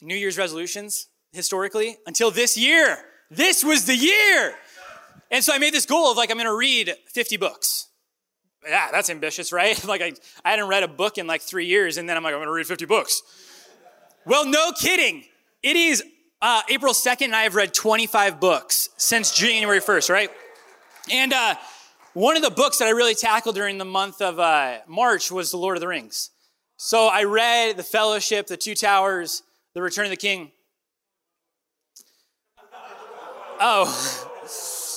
[0.00, 2.98] New Year's resolutions historically until this year.
[3.30, 4.54] This was the year.
[5.30, 7.88] And so I made this goal of like, I'm going to read 50 books.
[8.66, 9.82] Yeah, that's ambitious, right?
[9.88, 10.12] like, I,
[10.44, 12.48] I hadn't read a book in like three years, and then I'm like, I'm going
[12.48, 13.22] to read 50 books.
[14.24, 15.24] Well, no kidding.
[15.62, 16.02] It is
[16.44, 20.30] uh, April 2nd, I have read 25 books since January 1st, right?
[21.10, 21.54] And uh,
[22.12, 25.50] one of the books that I really tackled during the month of uh, March was
[25.50, 26.28] The Lord of the Rings.
[26.76, 30.52] So I read The Fellowship, The Two Towers, The Return of the King.
[33.58, 34.30] Oh,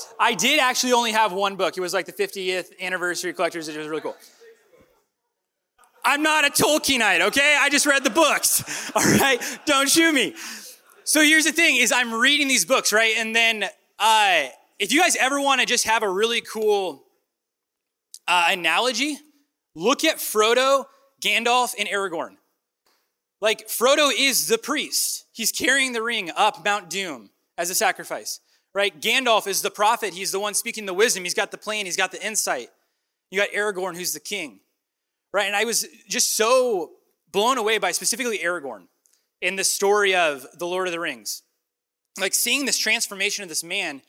[0.19, 1.77] I did actually only have one book.
[1.77, 3.69] It was like the 50th anniversary collector's.
[3.69, 4.17] It was really cool.
[6.03, 7.57] I'm not a Tolkienite, okay?
[7.57, 9.41] I just read the books, all right?
[9.65, 10.35] Don't shoot me.
[11.07, 13.13] So here's the thing is I'm reading these books, right?
[13.17, 13.63] And then
[13.97, 17.05] uh, if you guys ever want to just have a really cool
[18.27, 19.17] uh, analogy,
[19.73, 20.85] look at Frodo,
[21.23, 22.35] Gandalf, and Aragorn.
[23.39, 25.25] Like Frodo is the priest.
[25.31, 28.41] He's carrying the ring up Mount Doom as a sacrifice,
[28.73, 28.99] right?
[28.99, 30.13] Gandalf is the prophet.
[30.13, 31.23] He's the one speaking the wisdom.
[31.23, 31.85] He's got the plan.
[31.85, 32.67] He's got the insight.
[33.31, 34.59] You got Aragorn, who's the king
[35.33, 35.47] right?
[35.47, 36.91] And I was just so
[37.31, 38.87] blown away by specifically Aragorn
[39.41, 41.43] in the story of the Lord of the Rings.
[42.19, 44.01] Like seeing this transformation of this man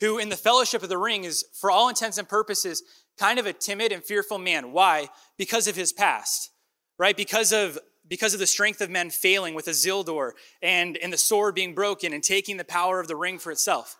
[0.00, 2.82] who, in the fellowship of the ring, is, for all intents and purposes,
[3.18, 4.72] kind of a timid and fearful man.
[4.72, 5.08] Why?
[5.38, 6.50] Because of his past,
[6.98, 7.16] right?
[7.16, 11.54] Because of because of the strength of men failing with Isildur and, and the sword
[11.54, 13.96] being broken and taking the power of the ring for itself.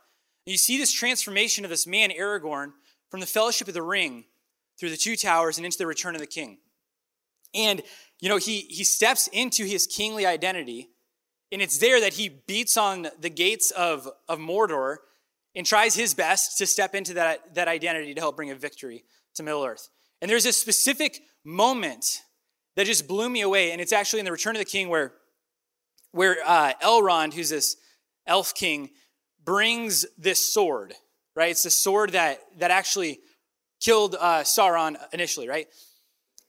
[0.46, 2.72] And you see this transformation of this man, Aragorn,
[3.10, 4.24] from the fellowship of the ring
[4.78, 6.58] through the two towers and into the return of the king.
[7.54, 7.82] And,
[8.20, 10.90] you know, he, he steps into his kingly identity,
[11.52, 14.96] and it's there that he beats on the gates of, of Mordor
[15.54, 19.04] and tries his best to step into that, that identity to help bring a victory
[19.36, 19.88] to Middle Earth.
[20.20, 22.22] And there's a specific moment
[22.76, 23.70] that just blew me away.
[23.70, 25.12] And it's actually in the Return of the King where,
[26.12, 27.76] where uh, Elrond, who's this
[28.26, 28.90] elf king,
[29.44, 30.94] brings this sword,
[31.36, 31.50] right?
[31.50, 33.20] It's the sword that, that actually
[33.80, 35.66] killed uh, Sauron initially, right?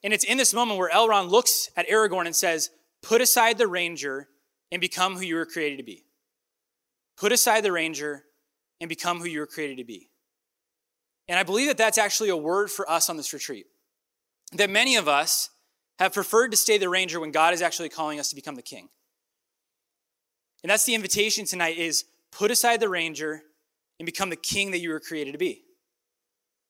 [0.06, 2.70] And it's in this moment where Elrond looks at Aragorn and says,
[3.02, 4.28] Put aside the ranger
[4.72, 6.06] and become who you were created to be.
[7.18, 8.24] Put aside the ranger
[8.80, 10.12] and become who you were created to be.
[11.28, 13.65] And I believe that that's actually a word for us on this retreat.
[14.54, 15.50] That many of us
[15.98, 18.62] have preferred to stay the ranger when God is actually calling us to become the
[18.62, 18.89] king.
[20.62, 23.41] And that's the invitation tonight is put aside the ranger
[24.00, 25.63] and become the king that you were created to be.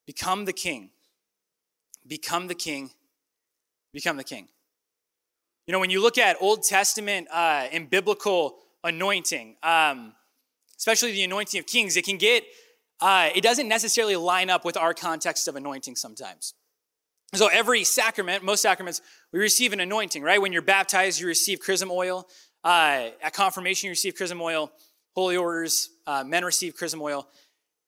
[0.06, 0.92] Become the king.
[2.08, 2.92] Become the king
[3.96, 4.48] become the king.
[5.66, 10.14] You know, when you look at Old Testament uh, and biblical anointing, um,
[10.78, 12.44] especially the anointing of kings, it can get,
[13.02, 16.54] uh, it doesn't necessarily line up with our context of anointing sometimes.
[17.34, 19.02] So every sacrament, most sacraments,
[19.34, 20.40] we receive an anointing, right?
[20.40, 22.28] When you're baptized, you receive chrism oil.
[22.64, 24.72] Uh, at confirmation, you receive chrism oil.
[25.16, 27.28] Holy orders, uh, men receive chrism oil.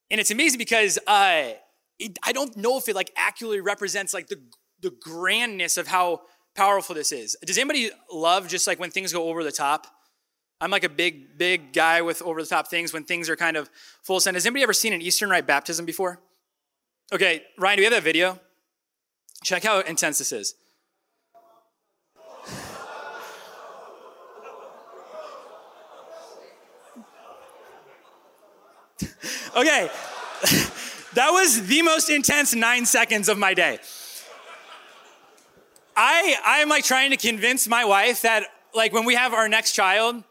[0.09, 1.51] And it's amazing because uh,
[1.99, 4.39] it, I don't know if it like accurately represents like the
[4.81, 6.21] the grandness of how
[6.55, 7.35] powerful this is.
[7.45, 9.87] Does anybody love just like when things go over the top?
[10.59, 13.57] I'm like a big, big guy with over the top things when things are kind
[13.57, 13.69] of
[14.01, 14.35] full send.
[14.35, 16.19] Has anybody ever seen an Eastern Rite baptism before?
[17.13, 18.39] Okay, Ryan, do we have that video?
[19.43, 20.55] Check how intense this is.
[29.55, 29.91] okay,
[31.13, 33.77] that was the most intense nine seconds of my day.
[35.97, 39.73] I, I'm like trying to convince my wife that like when we have our next
[39.73, 40.23] child,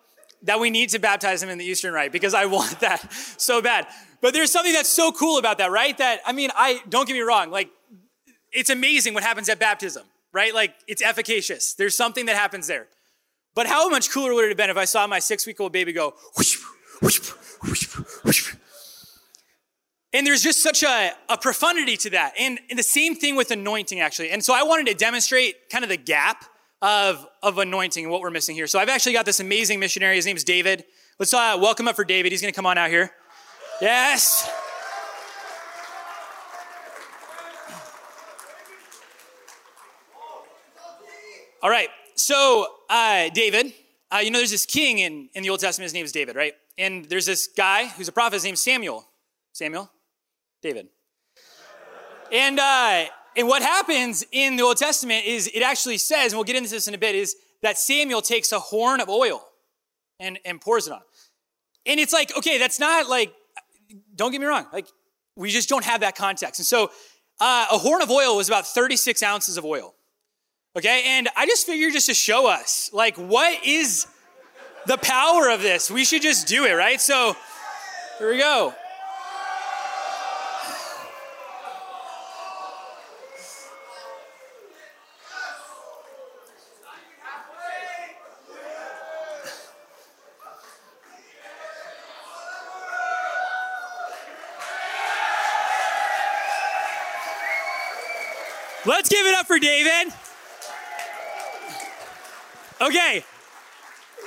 [0.42, 3.60] that we need to baptize him in the Eastern Rite because I want that so
[3.60, 3.86] bad.
[4.20, 5.96] But there's something that's so cool about that, right?
[5.98, 7.68] That, I mean, I, don't get me wrong, like,
[8.52, 10.54] it's amazing what happens at baptism, right?
[10.54, 11.74] Like, it's efficacious.
[11.74, 12.86] There's something that happens there.
[13.54, 15.72] But how much cooler would it have been if I saw my six week old
[15.72, 16.58] baby go, whoosh,
[17.02, 17.30] whoosh,
[17.62, 18.54] whoosh, whoosh,
[20.16, 22.32] and there's just such a, a profundity to that.
[22.38, 24.30] And, and the same thing with anointing, actually.
[24.30, 26.46] And so I wanted to demonstrate kind of the gap
[26.80, 28.66] of, of anointing and what we're missing here.
[28.66, 30.16] So I've actually got this amazing missionary.
[30.16, 30.84] His name is David.
[31.18, 32.32] Let's uh, welcome up for David.
[32.32, 33.10] He's going to come on out here.
[33.82, 34.50] Yes.
[41.62, 41.90] All right.
[42.14, 43.74] So, uh, David,
[44.10, 45.84] uh, you know, there's this king in, in the Old Testament.
[45.84, 46.54] His name is David, right?
[46.78, 48.36] And there's this guy who's a prophet.
[48.36, 49.06] His name's Samuel.
[49.52, 49.90] Samuel?
[50.66, 50.88] David.
[52.32, 53.04] And, uh,
[53.36, 56.70] and what happens in the Old Testament is it actually says, and we'll get into
[56.70, 59.44] this in a bit, is that Samuel takes a horn of oil
[60.18, 61.02] and, and pours it on.
[61.86, 63.32] And it's like, okay, that's not like,
[64.16, 64.88] don't get me wrong, like,
[65.36, 66.58] we just don't have that context.
[66.58, 66.90] And so
[67.40, 69.94] uh, a horn of oil was about 36 ounces of oil.
[70.76, 74.06] Okay, and I just figured just to show us, like, what is
[74.86, 75.90] the power of this?
[75.90, 77.00] We should just do it, right?
[77.00, 77.36] So
[78.18, 78.74] here we go.
[98.86, 100.12] Let's give it up for David.
[102.80, 103.24] Okay.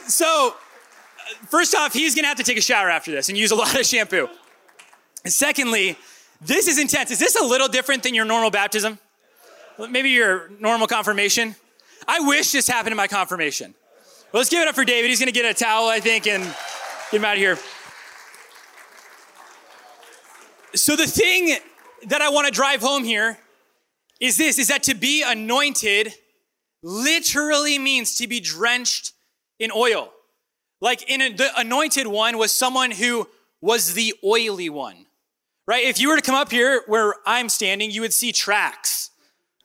[0.07, 3.37] So, uh, first off, he's going to have to take a shower after this and
[3.37, 4.27] use a lot of shampoo.
[5.23, 5.97] And secondly,
[6.41, 7.09] this is intense.
[7.09, 8.99] Is this a little different than your normal baptism?
[9.89, 11.55] Maybe your normal confirmation?
[12.05, 13.75] I wish this happened in my confirmation.
[14.33, 15.09] Well, let's give it up for David.
[15.09, 17.57] He's going to get a towel, I think, and get him out of here.
[20.75, 21.57] So, the thing
[22.07, 23.37] that I want to drive home here
[24.19, 26.13] is this, is that to be anointed
[26.83, 29.13] literally means to be drenched
[29.59, 30.11] in oil.
[30.81, 33.27] Like in a, the anointed one was someone who
[33.61, 35.05] was the oily one,
[35.67, 35.83] right?
[35.83, 39.11] If you were to come up here where I'm standing, you would see tracks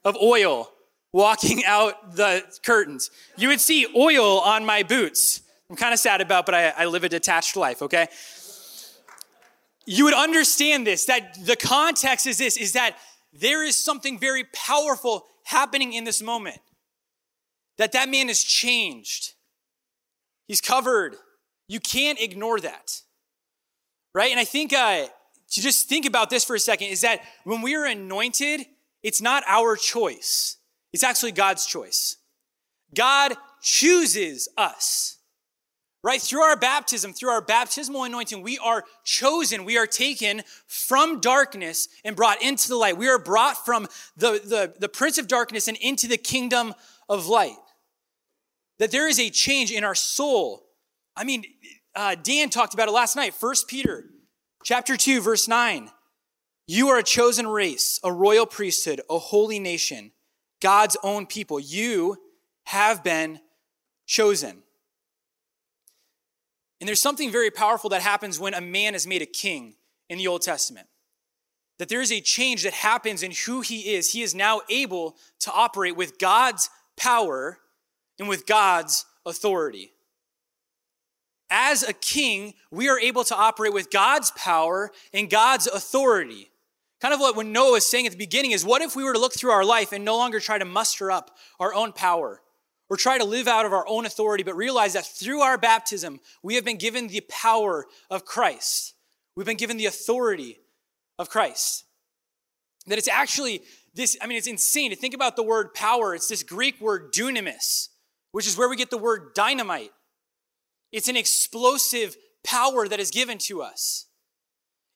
[0.05, 0.71] of oil
[1.13, 3.11] walking out the curtains.
[3.37, 5.43] You would see oil on my boots.
[5.71, 8.09] I'm kind of sad about, but I, I live a detached life, okay?
[9.87, 12.97] You would understand this, that the context is this, is that
[13.35, 16.59] there is something very powerful happening in this moment.
[17.79, 19.35] That that man is changed.
[20.47, 21.17] He's covered.
[21.67, 23.01] You can't ignore that.
[24.15, 24.31] Right?
[24.31, 25.07] And I think uh,
[25.51, 28.67] to just think about this for a second is that when we are anointed,
[29.03, 30.59] it's not our choice.
[30.93, 32.17] It's actually God's choice.
[32.95, 35.14] God chooses us
[36.05, 36.21] right?
[36.21, 41.89] Through our baptism, through our baptismal anointing, we are chosen, we are taken from darkness
[42.05, 42.99] and brought into the light.
[42.99, 46.75] We are brought from the, the, the prince of darkness and into the kingdom
[47.09, 47.57] of light.
[48.79, 50.67] That there is a change in our soul.
[51.17, 51.43] I mean,
[51.97, 53.33] uh, Dan talked about it last night.
[53.33, 54.05] First Peter
[54.63, 55.91] chapter 2, verse 9.
[56.67, 60.13] You are a chosen race, a royal priesthood, a holy nation,
[60.61, 61.59] God's own people.
[61.59, 62.19] You
[62.65, 63.41] have been
[64.07, 64.64] chosen.
[66.85, 69.77] And there's something very powerful that happens when a man is made a king
[70.11, 70.87] in the Old Testament.
[71.79, 74.13] That there is a change that happens in who he is.
[74.13, 76.69] He is now able to operate with God's
[76.99, 77.57] power
[78.19, 79.93] and with God's authority.
[81.49, 86.51] As a king, we are able to operate with God's power and God's authority.
[87.01, 89.15] Kind of what when Noah was saying at the beginning is what if we were
[89.15, 92.43] to look through our life and no longer try to muster up our own power
[92.91, 96.21] or try to live out of our own authority, but realize that through our baptism,
[96.43, 98.95] we have been given the power of Christ.
[99.37, 100.59] We've been given the authority
[101.19, 101.85] of Christ.
[102.87, 103.63] That it's actually
[103.95, 106.15] this, I mean, it's insane to think about the word power.
[106.15, 107.89] It's this Greek word dunamis,
[108.33, 109.93] which is where we get the word dynamite.
[110.93, 114.07] It's an explosive power that is given to us.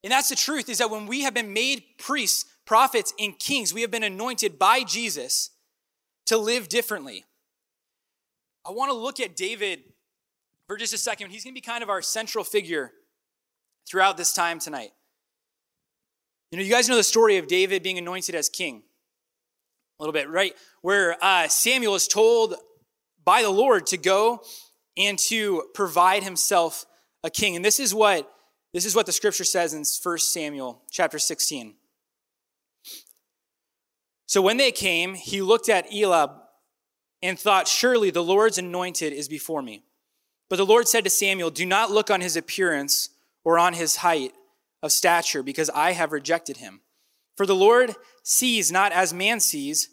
[0.05, 3.73] And that's the truth is that when we have been made priests, prophets, and kings,
[3.73, 5.51] we have been anointed by Jesus
[6.27, 7.25] to live differently.
[8.69, 9.83] I want to look at David
[10.67, 11.31] for just a second.
[11.31, 12.93] He's going to be kind of our central figure
[13.89, 14.91] throughout this time tonight.
[16.51, 18.83] You know, you guys know the story of David being anointed as king
[19.99, 20.53] a little bit, right?
[20.83, 22.57] Where uh, Samuel is told
[23.25, 24.43] by the Lord to go
[24.99, 26.85] and to provide himself
[27.25, 27.57] a king.
[27.57, 28.31] And this is what
[28.75, 31.75] this is what the scripture says in 1 Samuel chapter 16.
[34.27, 36.33] So when they came, he looked at Eliab
[37.23, 39.83] and thought, Surely the Lord's anointed is before me.
[40.49, 43.11] But the Lord said to Samuel, Do not look on his appearance
[43.45, 44.33] or on his height
[44.83, 46.81] of stature, because I have rejected him.
[47.37, 49.89] For the Lord sees not as man sees.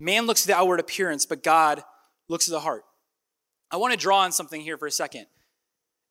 [0.00, 1.82] Man looks at the outward appearance, but God
[2.28, 2.84] looks at the heart.
[3.70, 5.26] I want to draw on something here for a second.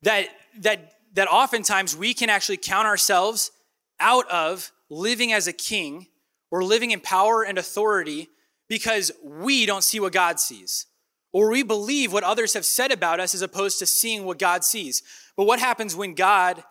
[0.04, 0.28] That,
[0.60, 3.52] that, that oftentimes we can actually count ourselves
[4.00, 6.08] out of living as a king
[6.52, 8.30] or living in power and authority
[8.68, 10.86] because we don't see what God sees.
[11.34, 14.64] Or we believe what others have said about us as opposed to seeing what God
[14.64, 15.04] sees.
[15.36, 16.64] But what happens when God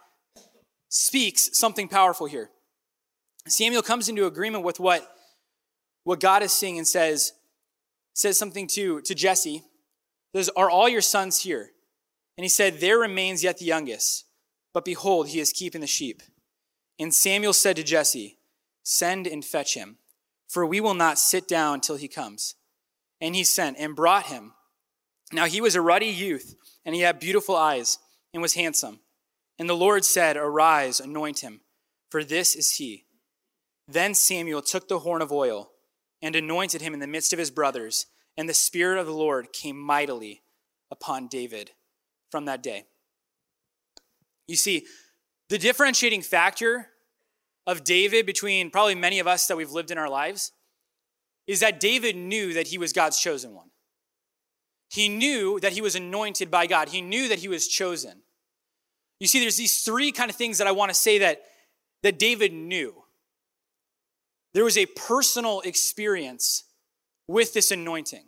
[0.89, 2.51] speaks something powerful here?
[3.47, 5.09] Samuel comes into agreement with what,
[6.05, 7.33] what God is seeing and says,
[8.15, 9.63] says something to, to Jesse.
[10.35, 11.71] Says, Are all your sons here?
[12.37, 14.25] And he said, There remains yet the youngest,
[14.75, 16.23] but behold, he is keeping the sheep.
[16.99, 18.39] And Samuel said to Jesse,
[18.83, 19.99] Send and fetch him
[20.49, 22.55] for we will not sit down till he comes.
[23.21, 24.53] And he sent and brought him.
[25.33, 26.55] Now he was a ruddy youth,
[26.85, 27.99] and he had beautiful eyes,
[28.33, 29.01] and was handsome.
[29.59, 31.63] And the Lord said, Arise, anoint him,
[32.11, 33.07] for this is he.
[33.89, 35.71] Then Samuel took the horn of oil
[36.21, 38.07] and anointed him in the midst of his brothers,
[38.37, 40.43] and the Spirit of the Lord came mightily
[40.91, 41.73] upon David
[42.31, 42.85] from that day.
[44.47, 44.87] You see,
[45.49, 46.89] the differentiating factor
[47.67, 50.53] of David between probably many of us that we've lived in our lives
[51.47, 53.71] is that David knew that he was God's chosen one.
[54.89, 56.91] He knew that he was anointed by God.
[56.91, 58.23] He knew that he was chosen.
[59.19, 61.43] You see, there's these three kind of things that I want to say that,
[62.03, 62.95] that David knew.
[64.55, 66.65] There was a personal experience
[67.27, 68.25] with this anointing.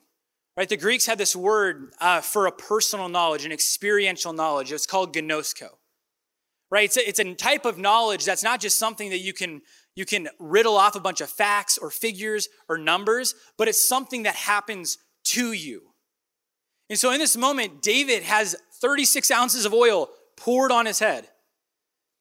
[0.57, 0.69] Right?
[0.69, 4.73] The Greeks had this word uh, for a personal knowledge, an experiential knowledge.
[4.73, 5.78] It's called gnosko
[6.71, 6.85] right?
[6.85, 9.63] It's a, it's a type of knowledge that's not just something that you can
[9.95, 14.23] you can riddle off a bunch of facts or figures or numbers, but it's something
[14.23, 15.89] that happens to you.
[16.89, 21.27] And so in this moment, David has 36 ounces of oil poured on his head.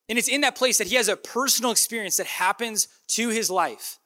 [0.10, 3.52] And it's in that place that he has a personal experience that happens to his
[3.52, 4.00] life.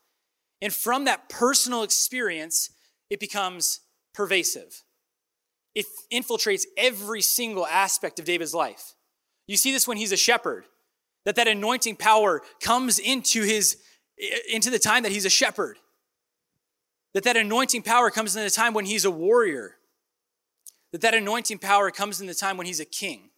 [0.62, 2.72] And from that personal experience,
[3.10, 3.80] it becomes
[4.14, 4.84] pervasive.
[5.74, 8.96] It infiltrates every single aspect of David's life.
[9.52, 10.64] You see this when he's a shepherd,
[11.26, 13.78] that that anointing power comes into his
[14.50, 15.78] into the time that he's a shepherd.
[17.14, 19.76] That that anointing power comes in the time when he's a warrior.
[20.94, 23.32] That that anointing power comes in the time when he's a king.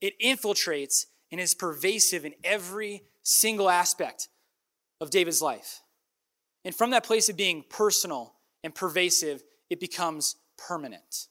[0.00, 4.28] It infiltrates and is pervasive in every single aspect
[5.02, 5.82] of David's life.
[6.64, 11.26] And from that place of being personal and pervasive, it becomes permanent.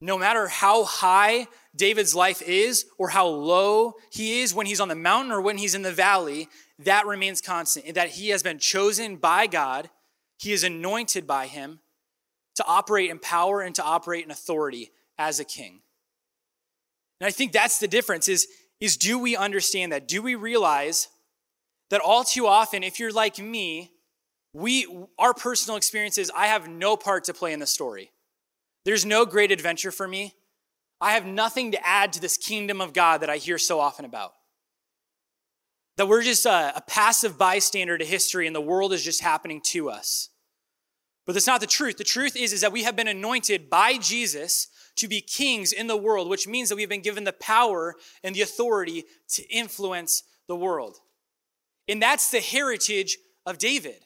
[0.00, 4.88] No matter how high David's life is or how low he is when he's on
[4.88, 7.94] the mountain or when he's in the valley, that remains constant.
[7.94, 9.88] That he has been chosen by God,
[10.38, 11.80] he is anointed by him
[12.56, 15.80] to operate in power and to operate in authority as a king.
[17.20, 18.46] And I think that's the difference is,
[18.80, 20.06] is do we understand that?
[20.06, 21.08] Do we realize
[21.90, 23.92] that all too often, if you're like me,
[24.52, 24.86] we,
[25.18, 28.10] our personal experiences, I have no part to play in the story.
[28.86, 30.32] There's no great adventure for me.
[31.00, 34.04] I have nothing to add to this kingdom of God that I hear so often
[34.04, 34.32] about.
[35.96, 39.60] That we're just a, a passive bystander to history and the world is just happening
[39.72, 40.30] to us.
[41.26, 41.96] But that's not the truth.
[41.96, 45.88] The truth is, is that we have been anointed by Jesus to be kings in
[45.88, 50.22] the world, which means that we've been given the power and the authority to influence
[50.46, 50.98] the world.
[51.88, 54.04] And that's the heritage of David.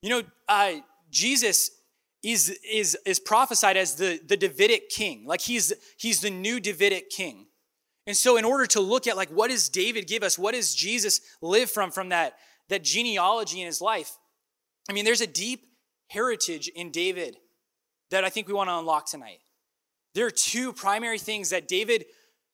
[0.00, 0.72] You know, uh,
[1.10, 1.70] Jesus
[2.32, 5.24] is, is, is prophesied as the, the Davidic king.
[5.26, 7.46] Like he's, he's the new Davidic king.
[8.06, 10.38] And so in order to look at like what does David give us?
[10.38, 12.34] What does Jesus live from, from that,
[12.68, 14.16] that genealogy in his life?
[14.88, 15.66] I mean, there's a deep
[16.08, 17.36] heritage in David
[18.10, 19.40] that I think we want to unlock tonight.
[20.14, 22.06] There are two primary things that David,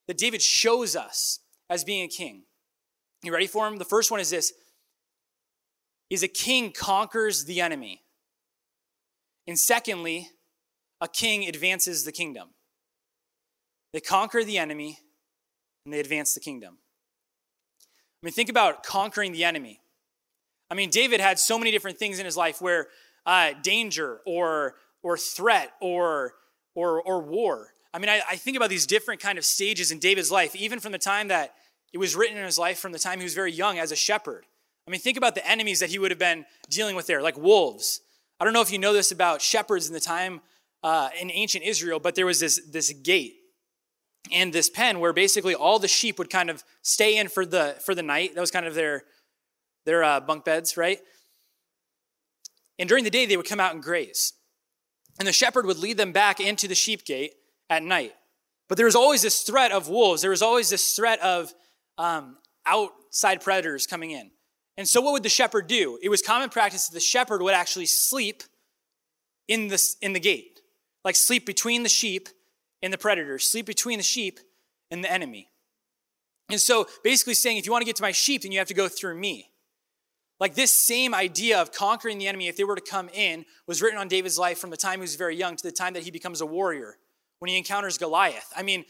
[0.08, 1.38] that David shows us
[1.70, 2.42] as being a king.
[3.22, 3.78] You ready for him?
[3.78, 4.52] The first one is this
[6.10, 8.03] is a king conquers the enemy.
[9.46, 10.30] And secondly,
[11.00, 12.50] a king advances the kingdom.
[13.92, 14.98] They conquer the enemy
[15.84, 16.78] and they advance the kingdom.
[17.80, 19.80] I mean, think about conquering the enemy.
[20.70, 22.88] I mean, David had so many different things in his life where
[23.26, 26.32] uh, danger or, or threat or,
[26.74, 27.68] or, or war.
[27.92, 30.80] I mean, I, I think about these different kind of stages in David's life, even
[30.80, 31.54] from the time that
[31.92, 33.96] it was written in his life, from the time he was very young as a
[33.96, 34.46] shepherd.
[34.88, 37.38] I mean, think about the enemies that he would have been dealing with there, like
[37.38, 38.00] wolves.
[38.40, 40.40] I don't know if you know this about shepherds in the time
[40.82, 43.36] uh, in ancient Israel, but there was this, this gate
[44.32, 47.76] and this pen where basically all the sheep would kind of stay in for the,
[47.84, 48.34] for the night.
[48.34, 49.04] That was kind of their,
[49.86, 50.98] their uh, bunk beds, right?
[52.78, 54.32] And during the day, they would come out and graze.
[55.18, 57.34] And the shepherd would lead them back into the sheep gate
[57.70, 58.14] at night.
[58.68, 60.22] But there was always this threat of wolves.
[60.22, 61.54] There was always this threat of
[61.98, 64.30] um, outside predators coming in.
[64.76, 65.98] And so, what would the shepherd do?
[66.02, 68.42] It was common practice that the shepherd would actually sleep
[69.46, 70.60] in the, in the gate,
[71.04, 72.28] like sleep between the sheep
[72.82, 74.40] and the predator, sleep between the sheep
[74.90, 75.48] and the enemy.
[76.50, 78.68] And so, basically saying, if you want to get to my sheep, then you have
[78.68, 79.50] to go through me.
[80.40, 83.80] Like this same idea of conquering the enemy, if they were to come in, was
[83.80, 86.02] written on David's life from the time he was very young to the time that
[86.02, 86.98] he becomes a warrior,
[87.38, 88.52] when he encounters Goliath.
[88.56, 88.84] I mean,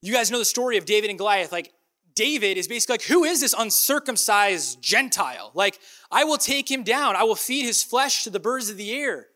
[0.00, 1.50] you guys know the story of David and Goliath.
[1.50, 1.72] Like,
[2.14, 5.50] David is basically like, who is this uncircumcised Gentile?
[5.54, 5.78] Like,
[6.10, 7.16] I will take him down.
[7.16, 9.26] I will feed his flesh to the birds of the air.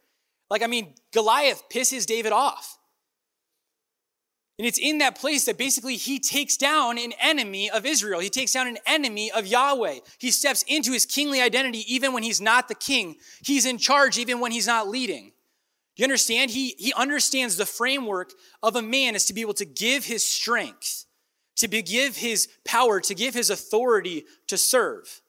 [0.50, 2.78] Like, I mean, Goliath pisses David off.
[4.58, 8.18] And it's in that place that basically he takes down an enemy of Israel.
[8.18, 9.98] He takes down an enemy of Yahweh.
[10.18, 13.16] He steps into his kingly identity even when he's not the king.
[13.40, 15.32] He's in charge even when he's not leading.
[15.96, 16.50] You understand?
[16.50, 20.24] He, he understands the framework of a man is to be able to give his
[20.24, 21.06] strength
[21.58, 25.20] to give his power, to give his authority to serve.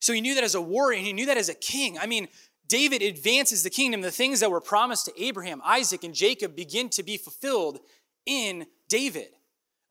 [0.00, 1.98] So he knew that as a warrior, and he knew that as a king.
[1.98, 2.28] I mean,
[2.68, 4.00] David advances the kingdom.
[4.00, 7.78] The things that were promised to Abraham, Isaac, and Jacob begin to be fulfilled
[8.26, 9.28] in David.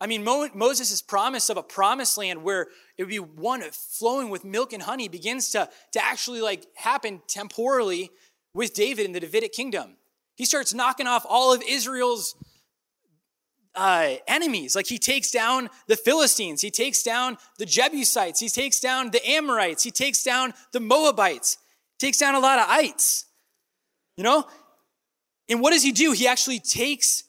[0.01, 4.29] I mean, Mo- Moses' promise of a promised land where it would be one flowing
[4.29, 8.11] with milk and honey begins to, to actually like happen temporally
[8.53, 9.95] with David in the Davidic kingdom.
[10.35, 12.35] He starts knocking off all of Israel's
[13.75, 14.75] uh, enemies.
[14.75, 19.25] Like he takes down the Philistines, he takes down the Jebusites, he takes down the
[19.27, 21.57] Amorites, he takes down the Moabites,
[21.99, 23.25] takes down a lot of ites.
[24.17, 24.45] You know?
[25.49, 26.11] And what does he do?
[26.11, 27.23] He actually takes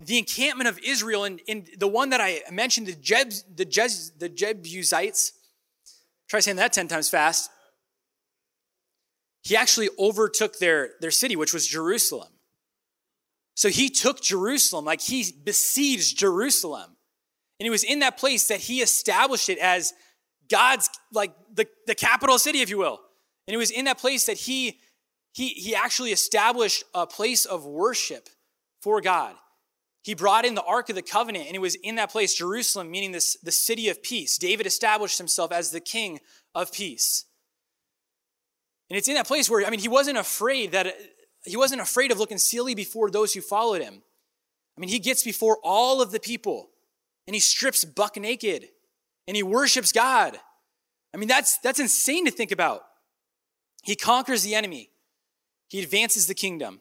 [0.00, 4.18] the encampment of Israel and, and the one that I mentioned, the, Jebs, the, Jez,
[4.18, 5.32] the Jebusites.
[6.28, 7.50] Try saying that 10 times fast.
[9.42, 12.28] He actually overtook their, their city, which was Jerusalem.
[13.60, 16.96] So he took Jerusalem, like he besieged Jerusalem.
[17.58, 19.92] And it was in that place that he established it as
[20.48, 22.98] God's, like the, the capital city, if you will.
[23.46, 24.80] And it was in that place that he,
[25.34, 28.30] he, he actually established a place of worship
[28.80, 29.34] for God.
[30.04, 32.90] He brought in the Ark of the Covenant, and it was in that place, Jerusalem,
[32.90, 34.38] meaning this, the city of peace.
[34.38, 36.20] David established himself as the king
[36.54, 37.26] of peace.
[38.88, 40.96] And it's in that place where, I mean, he wasn't afraid that
[41.44, 44.02] he wasn't afraid of looking silly before those who followed him.
[44.76, 46.70] I mean, he gets before all of the people
[47.26, 48.68] and he strips buck naked
[49.26, 50.38] and he worships God.
[51.14, 52.82] I mean, that's, that's insane to think about.
[53.82, 54.90] He conquers the enemy,
[55.68, 56.80] he advances the kingdom.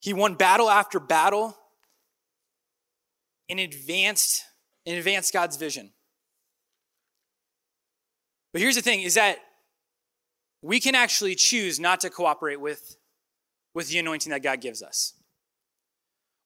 [0.00, 1.56] He won battle after battle
[3.48, 4.44] and advanced,
[4.84, 5.92] and advanced God's vision.
[8.52, 9.38] But here's the thing is that
[10.60, 12.96] we can actually choose not to cooperate with
[13.74, 15.14] with the anointing that God gives us.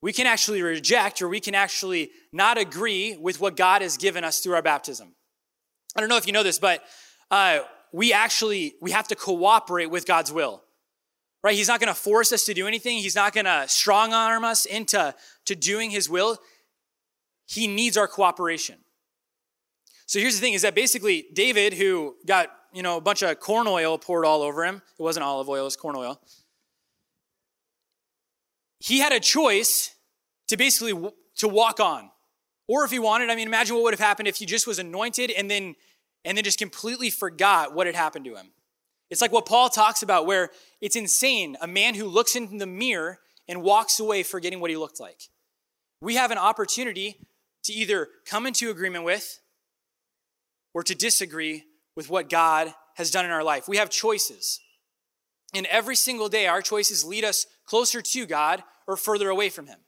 [0.00, 4.24] We can actually reject or we can actually not agree with what God has given
[4.24, 5.14] us through our baptism.
[5.96, 6.82] I don't know if you know this, but
[7.30, 7.60] uh,
[7.92, 10.62] we actually, we have to cooperate with God's will.
[11.42, 11.54] Right?
[11.54, 12.98] He's not going to force us to do anything.
[12.98, 15.14] He's not going to strong arm us into
[15.46, 16.38] to doing his will.
[17.46, 18.76] He needs our cooperation.
[20.06, 23.38] So here's the thing is that basically David, who got, you know, a bunch of
[23.40, 26.20] corn oil poured all over him, it wasn't olive oil, it was corn oil.
[28.80, 29.94] He had a choice
[30.48, 32.10] to basically to walk on.
[32.66, 34.78] Or if he wanted, I mean, imagine what would have happened if he just was
[34.78, 35.74] anointed and then
[36.24, 38.50] and then just completely forgot what had happened to him.
[39.10, 40.50] It's like what Paul talks about, where
[40.80, 44.76] it's insane a man who looks in the mirror and walks away forgetting what he
[44.76, 45.30] looked like.
[46.00, 47.16] We have an opportunity
[47.64, 49.40] to either come into agreement with
[50.74, 51.64] or to disagree
[51.96, 53.68] with what God has done in our life.
[53.68, 54.60] We have choices.
[55.54, 59.66] And every single day, our choices lead us closer to God or further away from
[59.66, 59.78] Him.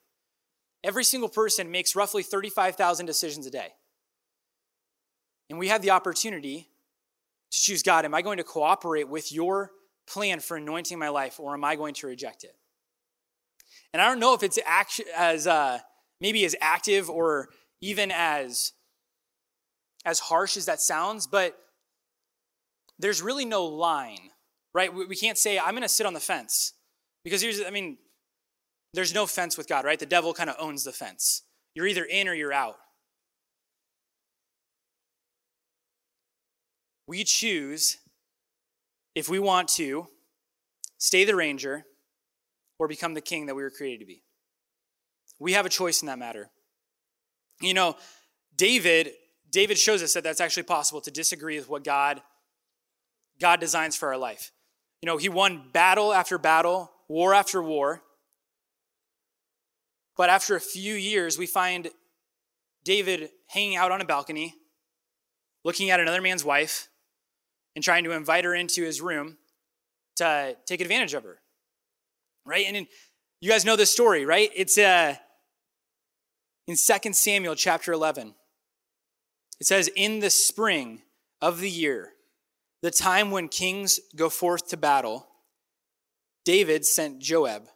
[0.82, 3.74] Every single person makes roughly 35,000 decisions a day.
[5.50, 6.68] And we have the opportunity
[7.50, 8.04] to choose God.
[8.04, 9.72] Am I going to cooperate with your
[10.06, 12.54] plan for anointing my life, or am I going to reject it?
[13.92, 14.58] And I don't know if it's
[15.16, 15.78] as uh,
[16.20, 17.48] maybe as active or
[17.80, 18.72] even as
[20.04, 21.56] as harsh as that sounds, but
[22.98, 24.29] there's really no line,
[24.74, 24.92] right?
[24.92, 26.74] We can't say I'm going to sit on the fence
[27.24, 27.98] because here's, I mean,
[28.94, 29.98] there's no fence with God, right?
[29.98, 31.42] The devil kind of owns the fence.
[31.74, 32.76] You're either in or you're out.
[37.06, 37.98] We choose
[39.14, 40.06] if we want to
[40.98, 41.84] stay the ranger
[42.78, 44.22] or become the king that we were created to be.
[45.38, 46.50] We have a choice in that matter.
[47.60, 47.96] You know,
[48.56, 49.12] David
[49.50, 52.22] David shows us that that's actually possible to disagree with what God
[53.40, 54.52] God designs for our life.
[55.02, 58.02] You know, he won battle after battle, war after war.
[60.16, 61.90] But after a few years, we find
[62.84, 64.54] David hanging out on a balcony,
[65.64, 66.88] looking at another man's wife,
[67.74, 69.38] and trying to invite her into his room
[70.16, 71.40] to take advantage of her.
[72.44, 72.66] Right?
[72.66, 72.86] And in,
[73.40, 74.50] you guys know this story, right?
[74.54, 75.16] It's uh,
[76.66, 78.34] in 2 Samuel chapter 11.
[79.60, 81.02] It says, In the spring
[81.40, 82.12] of the year,
[82.82, 85.26] the time when kings go forth to battle,
[86.44, 87.68] David sent Joab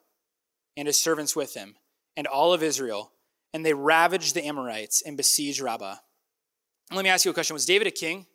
[0.76, 1.76] and his servants with him
[2.16, 3.12] and all of Israel,
[3.52, 5.96] and they ravaged the Amorites and besieged Rabbah.
[6.92, 8.26] let me ask you a question Was David a king?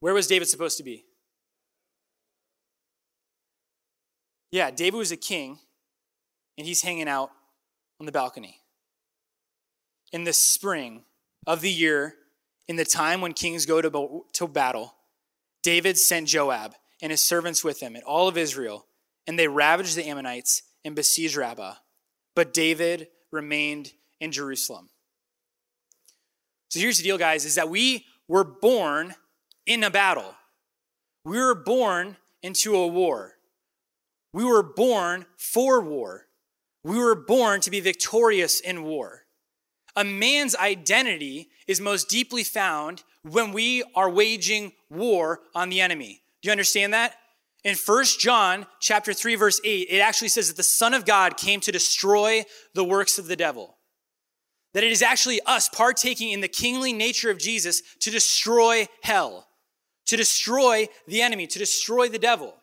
[0.00, 1.04] Where was David supposed to be?
[4.50, 5.58] Yeah, David was a king,
[6.58, 7.30] and he's hanging out
[7.98, 8.58] on the balcony.
[10.12, 11.04] In the spring
[11.46, 12.16] of the year,
[12.68, 14.94] in the time when kings go to, to battle,
[15.62, 18.86] David sent Joab and his servants with him and all of Israel,
[19.26, 21.74] and they ravaged the Ammonites and besieged Rabbah.
[22.34, 24.90] But David remained in Jerusalem.
[26.68, 29.14] So here's the deal, guys, is that we were born
[29.66, 30.34] in a battle.
[31.24, 33.34] We were born into a war.
[34.32, 36.26] We were born for war.
[36.82, 39.22] We were born to be victorious in war.
[39.96, 46.22] A man's identity is most deeply found when we are waging war on the enemy.
[46.40, 47.14] Do you understand that?
[47.64, 51.36] In 1 John chapter 3 verse 8, it actually says that the Son of God
[51.36, 53.78] came to destroy the works of the devil.
[54.74, 59.46] That it is actually us partaking in the kingly nature of Jesus to destroy hell,
[60.06, 62.56] to destroy the enemy, to destroy the devil.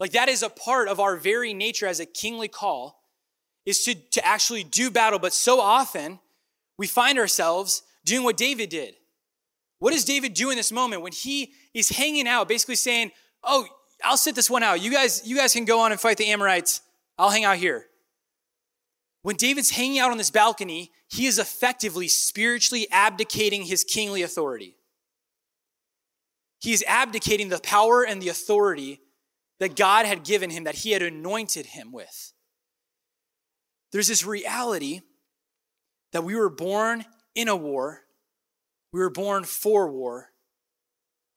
[0.00, 2.98] Like that is a part of our very nature as a kingly call
[3.64, 5.18] is to, to actually do battle.
[5.18, 6.18] But so often
[6.78, 8.94] we find ourselves doing what David did.
[9.78, 13.10] What does David do in this moment when he is hanging out, basically saying,
[13.44, 13.66] Oh,
[14.04, 14.80] I'll sit this one out.
[14.80, 16.80] You guys, you guys can go on and fight the Amorites.
[17.18, 17.86] I'll hang out here.
[19.22, 24.76] When David's hanging out on this balcony, he is effectively spiritually abdicating his kingly authority.
[26.60, 29.00] He is abdicating the power and the authority
[29.58, 32.32] that God had given him, that he had anointed him with.
[33.92, 35.00] There's this reality
[36.12, 37.04] that we were born
[37.34, 38.02] in a war,
[38.92, 40.30] we were born for war,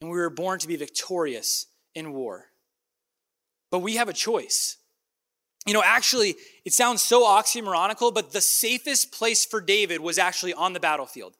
[0.02, 2.46] and we were born to be victorious in war.
[3.72, 4.78] But we have a choice.
[5.66, 10.54] You know, actually, it sounds so oxymoronical, but the safest place for David was actually
[10.54, 11.36] on the battlefield.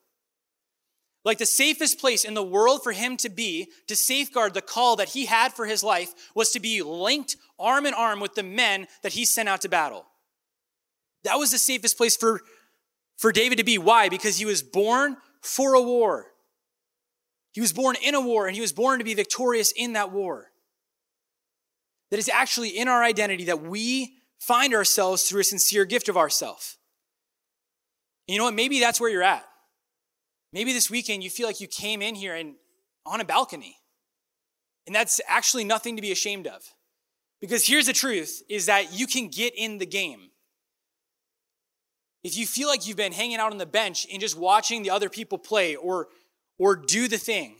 [1.24, 4.96] Like the safest place in the world for him to be to safeguard the call
[4.96, 8.42] that he had for his life was to be linked arm in arm with the
[8.42, 10.06] men that he sent out to battle.
[11.24, 12.40] That was the safest place for,
[13.20, 13.76] for David to be.
[13.76, 14.08] Why?
[14.08, 16.26] Because he was born for a war.
[17.52, 20.10] He was born in a war and he was born to be victorious in that
[20.10, 20.46] war
[22.10, 26.16] that is actually in our identity that we find ourselves through a sincere gift of
[26.16, 26.78] ourself.
[28.26, 28.54] You know what?
[28.54, 29.44] Maybe that's where you're at.
[30.52, 32.54] Maybe this weekend you feel like you came in here and
[33.04, 33.76] on a balcony.
[34.86, 36.62] And that's actually nothing to be ashamed of.
[37.40, 40.29] Because here's the truth is that you can get in the game.
[42.22, 44.90] If you feel like you've been hanging out on the bench and just watching the
[44.90, 46.08] other people play or
[46.58, 47.56] or do the thing,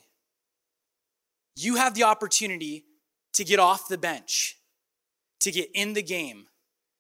[1.57, 2.85] you have the opportunity
[3.33, 4.59] to get off the bench,
[5.41, 6.47] to get in the game,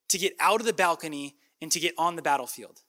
[0.08, 2.80] to get out of the balcony and to get on the battlefield.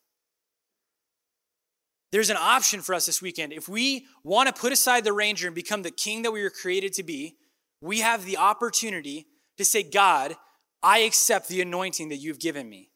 [2.11, 3.53] There's an option for us this weekend.
[3.53, 6.49] If we want to put aside the ranger and become the king that we were
[6.49, 7.37] created to be,
[7.81, 10.35] we have the opportunity to say, God,
[10.83, 12.90] I accept the anointing that you've given me.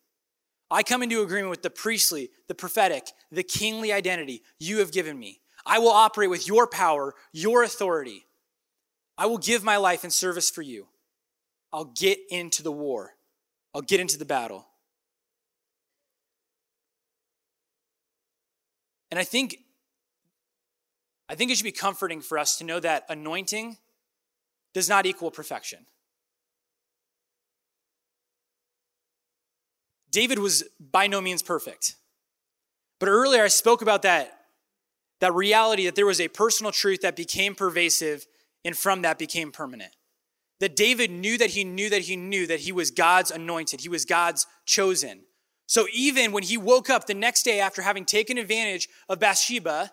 [0.76, 5.18] I come into agreement with the priestly, the prophetic, the kingly identity you have given
[5.18, 5.40] me.
[5.66, 8.26] I will operate with your power, your authority.
[9.18, 10.88] I will give my life in service for you.
[11.72, 13.14] I'll get into the war,
[13.74, 14.68] I'll get into the battle.
[19.12, 19.60] And I think
[21.30, 23.78] I think it should be comforting for us to know that anointing
[24.74, 25.86] does not equal perfection.
[30.16, 31.98] David was by no means perfect.
[33.02, 34.32] But earlier I spoke about that,
[35.20, 38.26] that reality that there was a personal truth that became pervasive
[38.64, 39.94] and from that became permanent.
[40.62, 43.90] That David knew that he knew that he knew that he was God's anointed, he
[43.90, 45.26] was God's chosen.
[45.68, 49.92] So even when he woke up the next day after having taken advantage of Bathsheba,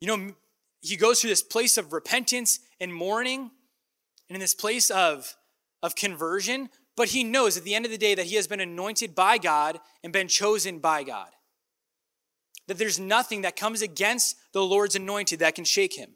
[0.00, 0.32] you know,
[0.80, 3.50] he goes through this place of repentance and mourning
[4.28, 5.34] and in this place of,
[5.82, 8.60] of conversion, but he knows at the end of the day that he has been
[8.60, 11.28] anointed by God and been chosen by God.
[12.66, 16.10] That there's nothing that comes against the Lord's anointed that can shake him.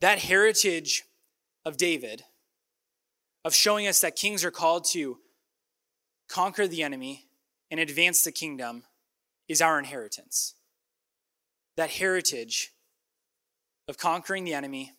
[0.00, 1.04] That heritage
[1.64, 2.22] of David,
[3.44, 5.18] of showing us that kings are called to
[6.28, 7.26] conquer the enemy
[7.70, 8.84] and advance the kingdom,
[9.48, 10.54] is our inheritance.
[11.76, 12.72] That heritage
[13.88, 14.92] of conquering the enemy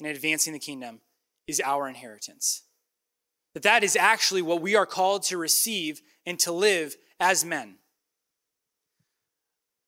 [0.00, 1.00] and advancing the kingdom
[1.46, 2.62] is our inheritance.
[3.54, 7.76] That that is actually what we are called to receive and to live as men.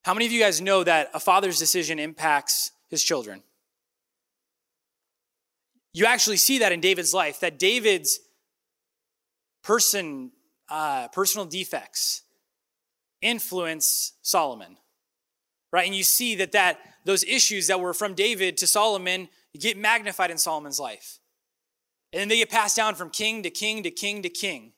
[0.04, 3.42] How many of you guys know that a father's decision impacts his children?
[5.96, 8.20] you actually see that in David's life, that David's
[9.62, 10.30] person,
[10.68, 12.20] uh, personal defects
[13.22, 14.76] influence Solomon,
[15.72, 15.86] right?
[15.86, 19.28] And you see that, that those issues that were from David to Solomon
[19.58, 21.20] get magnified in Solomon's life.
[22.12, 24.72] And then they get passed down from king to king to king to king.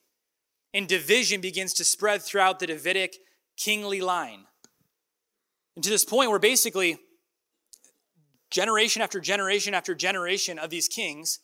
[0.75, 3.17] And division begins to spread throughout the Davidic
[3.57, 4.45] kingly line.
[5.75, 6.99] And to this point where basically
[8.51, 11.39] generation after generation after generation of these kings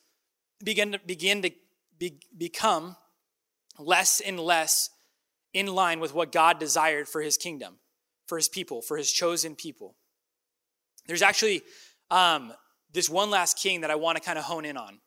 [0.62, 1.50] begin to, begin to
[1.98, 2.96] be, become
[3.78, 4.90] less and less
[5.54, 7.78] in line with what God desired for his kingdom,
[8.26, 9.96] for his people, for his chosen people.
[11.06, 11.62] There's actually
[12.10, 12.52] um,
[12.92, 15.00] this one last king that I want to kind of hone in on.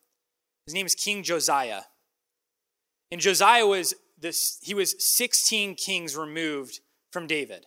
[0.65, 1.81] His name is King Josiah.
[3.11, 6.81] And Josiah was this, he was 16 kings removed
[7.11, 7.65] from David.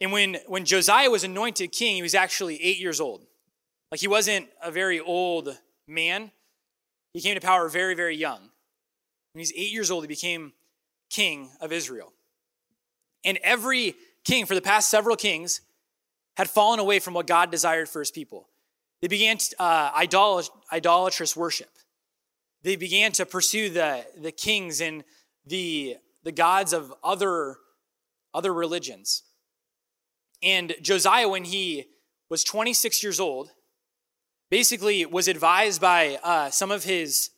[0.00, 3.26] And when, when Josiah was anointed king, he was actually eight years old.
[3.90, 5.56] Like he wasn't a very old
[5.86, 6.30] man.
[7.12, 8.40] He came to power very, very young.
[9.32, 10.52] When he's eight years old, he became
[11.10, 12.12] king of Israel.
[13.24, 15.60] And every king, for the past several kings,
[16.38, 18.48] had fallen away from what God desired for his people.
[19.02, 21.70] They began uh, idolat- idolatrous worship.
[22.62, 25.02] They began to pursue the, the kings and
[25.44, 27.56] the, the gods of other,
[28.32, 29.24] other religions.
[30.40, 31.86] And Josiah, when he
[32.30, 33.50] was 26 years old,
[34.48, 37.30] basically was advised by uh, some of his,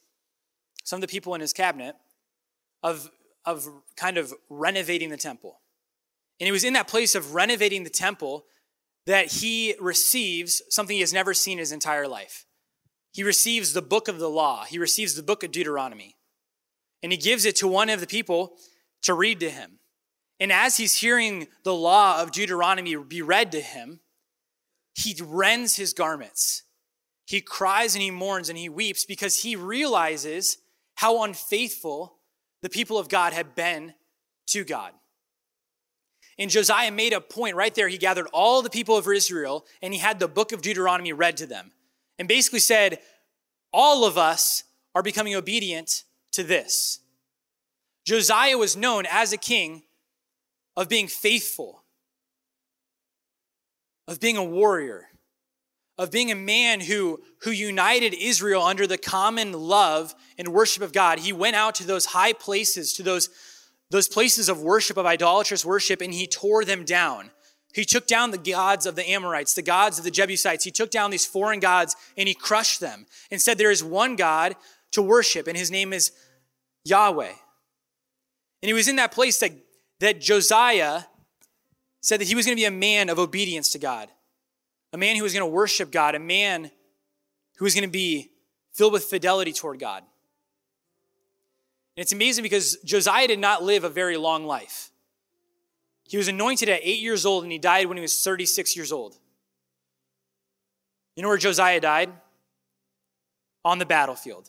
[0.84, 1.96] some of the people in his cabinet
[2.82, 3.11] of,
[3.46, 5.61] of kind of renovating the temple.
[6.38, 8.44] And it was in that place of renovating the temple
[9.07, 12.46] that he receives something he has never seen in his entire life.
[13.12, 16.16] He receives the book of the law, he receives the book of Deuteronomy,
[17.03, 18.57] and he gives it to one of the people
[19.03, 19.78] to read to him.
[20.38, 24.01] And as he's hearing the law of Deuteronomy be read to him,
[24.94, 26.62] he rends his garments.
[27.26, 30.57] He cries and he mourns and he weeps because he realizes
[30.96, 32.16] how unfaithful
[32.62, 33.94] the people of God had been
[34.48, 34.92] to God.
[36.41, 37.86] And Josiah made a point right there.
[37.86, 41.36] He gathered all the people of Israel and he had the book of Deuteronomy read
[41.36, 41.70] to them
[42.18, 42.99] and basically said,
[43.74, 44.64] All of us
[44.95, 47.01] are becoming obedient to this.
[48.07, 49.82] Josiah was known as a king
[50.78, 51.84] of being faithful,
[54.09, 55.09] of being a warrior,
[55.99, 60.95] of being a man who, who united Israel under the common love and worship of
[60.95, 61.18] God.
[61.18, 63.28] He went out to those high places, to those,
[63.91, 67.30] those places of worship, of idolatrous worship, and he tore them down.
[67.74, 70.64] He took down the gods of the Amorites, the gods of the Jebusites.
[70.64, 74.16] He took down these foreign gods and he crushed them and said, There is one
[74.16, 74.57] God
[74.93, 76.11] to worship, and his name is
[76.84, 77.32] Yahweh.
[78.62, 79.53] And he was in that place that,
[80.01, 81.03] that Josiah
[82.01, 84.09] said that he was going to be a man of obedience to God,
[84.93, 86.70] a man who was going to worship God, a man
[87.57, 88.30] who was going to be
[88.72, 90.03] filled with fidelity toward God.
[92.01, 94.90] It's amazing because Josiah did not live a very long life.
[96.09, 98.90] He was anointed at eight years old and he died when he was 36 years
[98.90, 99.18] old.
[101.14, 102.11] You know where Josiah died?
[103.66, 104.48] On the battlefield.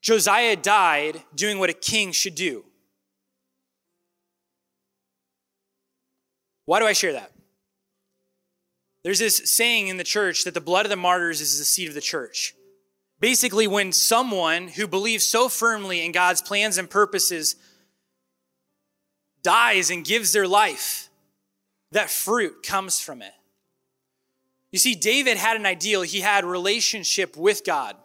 [0.00, 2.64] Josiah died doing what a king should do.
[6.64, 7.32] Why do I share that?
[9.04, 11.88] There's this saying in the church that the blood of the martyrs is the seed
[11.88, 12.54] of the church.
[13.20, 17.56] Basically, when someone who believes so firmly in God's plans and purposes
[19.42, 21.08] dies and gives their life,
[21.92, 23.32] that fruit comes from it.
[24.70, 26.02] You see, David had an ideal.
[26.02, 27.96] He had relationship with God.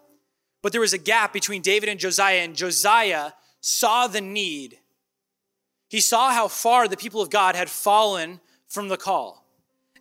[0.62, 4.80] But there was a gap between David and Josiah, and Josiah saw the need.
[5.90, 9.46] He saw how far the people of God had fallen from the call.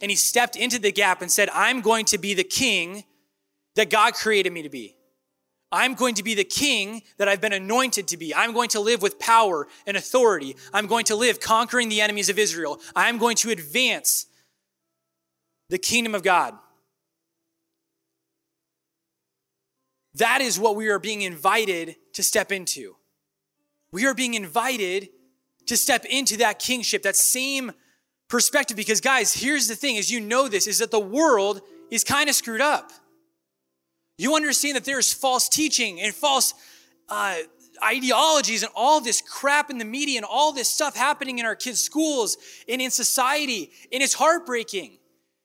[0.01, 3.05] And he stepped into the gap and said, I'm going to be the king
[3.75, 4.97] that God created me to be.
[5.73, 8.35] I'm going to be the king that I've been anointed to be.
[8.35, 10.55] I'm going to live with power and authority.
[10.73, 12.79] I'm going to live conquering the enemies of Israel.
[12.95, 14.27] I'm going to advance
[15.70, 16.55] the kingdom of God.
[20.14, 22.97] That is what we are being invited to step into.
[23.93, 25.09] We are being invited
[25.66, 27.73] to step into that kingship, that same
[28.29, 28.77] perspective.
[28.77, 32.29] Because, guys, here's the thing, as you know this, is that the world is kind
[32.29, 32.93] of screwed up.
[34.19, 36.55] You understand that there's false teaching and false
[37.09, 37.37] uh,
[37.83, 41.57] ideologies and all this crap in the media and all this stuff happening in our
[41.57, 42.37] kids' schools
[42.69, 44.99] and in society, and it's heartbreaking.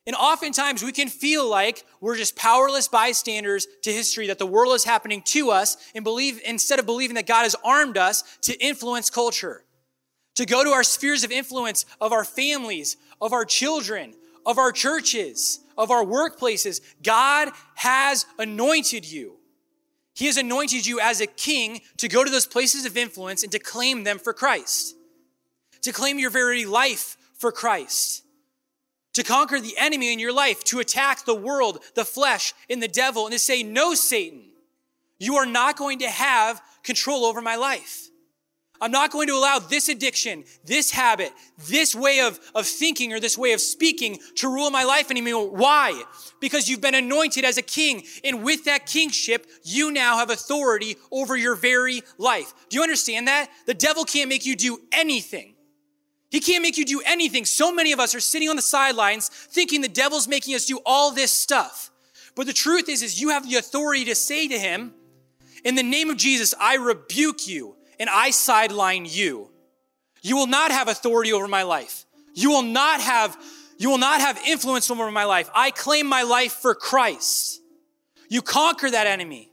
[0.05, 4.73] And oftentimes we can feel like we're just powerless bystanders to history, that the world
[4.73, 8.57] is happening to us, and believe, instead of believing that God has armed us to
[8.63, 9.65] influence culture,
[10.35, 14.13] to go to our spheres of influence of our families, of our children,
[14.45, 16.81] of our churches, of our workplaces.
[17.03, 19.37] God has anointed you.
[20.13, 23.51] He has anointed you as a king to go to those places of influence and
[23.51, 24.95] to claim them for Christ,
[25.81, 28.23] to claim your very life for Christ,
[29.13, 32.87] to conquer the enemy in your life, to attack the world, the flesh, and the
[32.87, 34.45] devil, and to say, No, Satan,
[35.19, 38.09] you are not going to have control over my life.
[38.79, 41.31] I'm not going to allow this addiction, this habit,
[41.67, 45.49] this way of, of thinking or this way of speaking to rule my life anymore.
[45.49, 46.03] Why?
[46.39, 48.03] Because you've been anointed as a king.
[48.23, 52.53] And with that kingship, you now have authority over your very life.
[52.69, 53.49] Do you understand that?
[53.65, 55.55] The devil can't make you do anything.
[56.29, 57.45] He can't make you do anything.
[57.45, 60.79] So many of us are sitting on the sidelines thinking the devil's making us do
[60.85, 61.89] all this stuff.
[62.35, 64.93] But the truth is, is you have the authority to say to him,
[65.63, 69.49] in the name of Jesus, I rebuke you and I sideline you.
[70.21, 72.05] You will not have authority over my life.
[72.33, 73.37] You will not have,
[73.77, 75.49] you will not have influence over my life.
[75.53, 77.61] I claim my life for Christ.
[78.29, 79.49] You conquer that enemy.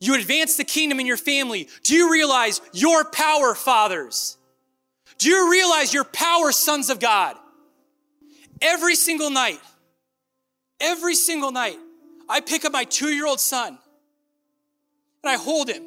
[0.00, 1.68] You advance the kingdom in your family.
[1.82, 4.36] Do you realize your power, fathers?
[5.18, 7.36] Do you realize your power, sons of God?
[8.60, 9.60] Every single night,
[10.80, 11.78] every single night,
[12.28, 13.78] I pick up my two year old son
[15.22, 15.82] and I hold him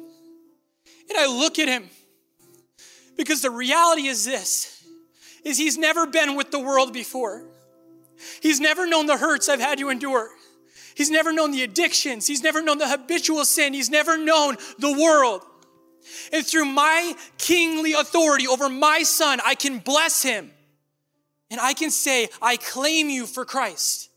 [1.08, 1.88] and I look at him
[3.16, 4.74] because the reality is this
[5.44, 7.44] is he's never been with the world before.
[8.40, 10.28] He's never known the hurts I've had to endure.
[10.94, 12.26] He's never known the addictions.
[12.26, 13.72] He's never known the habitual sin.
[13.72, 15.42] He's never known the world.
[16.32, 20.50] And through my kingly authority over my son, I can bless him.
[21.50, 24.10] And I can say, I claim you for Christ.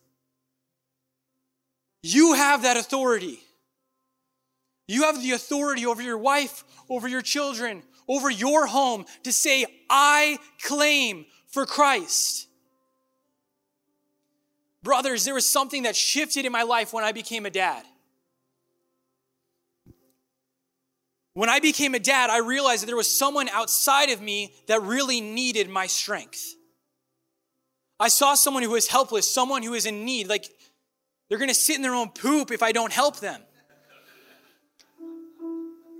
[2.04, 3.40] You have that authority.
[4.88, 9.66] You have the authority over your wife, over your children, over your home to say,
[9.90, 12.48] I claim for Christ.
[14.84, 17.84] Brothers, there was something that shifted in my life when I became a dad.
[21.34, 24.82] When I became a dad, I realized that there was someone outside of me that
[24.82, 26.56] really needed my strength.
[28.02, 30.28] I saw someone who was helpless, someone who is in need.
[30.28, 30.50] Like,
[31.30, 33.42] they're gonna sit in their own poop if I don't help them.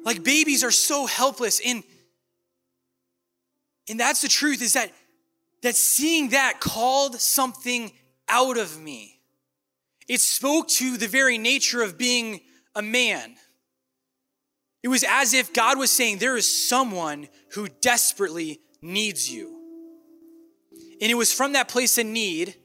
[0.04, 1.62] Like babies are so helpless.
[1.66, 1.84] And,
[3.90, 4.92] and that's the truth is that,
[5.62, 7.92] that seeing that called something
[8.28, 9.20] out of me.
[10.08, 12.42] It spoke to the very nature of being
[12.76, 13.36] a man.
[14.84, 19.58] It was as if God was saying, There is someone who desperately needs you.
[21.02, 22.56] And it was from that place of need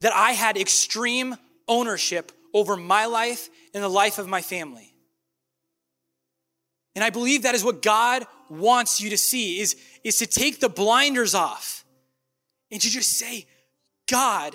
[0.00, 1.36] that I had extreme
[1.68, 4.95] ownership over my life and the life of my family.
[6.96, 10.60] And I believe that is what God wants you to see is, is to take
[10.60, 11.84] the blinders off
[12.72, 13.46] and to just say,
[14.08, 14.54] God,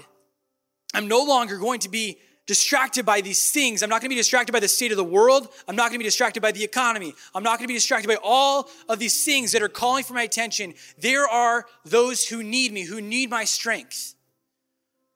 [0.93, 2.17] I'm no longer going to be
[2.47, 3.83] distracted by these things.
[3.83, 5.49] I'm not going to be distracted by the state of the world.
[5.67, 7.13] I'm not going to be distracted by the economy.
[7.35, 10.15] I'm not going to be distracted by all of these things that are calling for
[10.15, 10.73] my attention.
[10.97, 14.15] There are those who need me, who need my strength.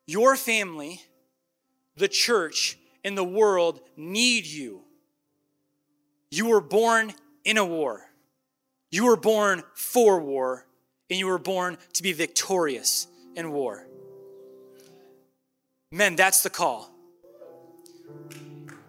[0.06, 1.02] Your family,
[1.96, 4.85] the church, and the world need you.
[6.36, 7.14] You were born
[7.46, 8.10] in a war.
[8.90, 10.66] You were born for war,
[11.08, 13.86] and you were born to be victorious in war.
[15.90, 16.90] Men, that's the call.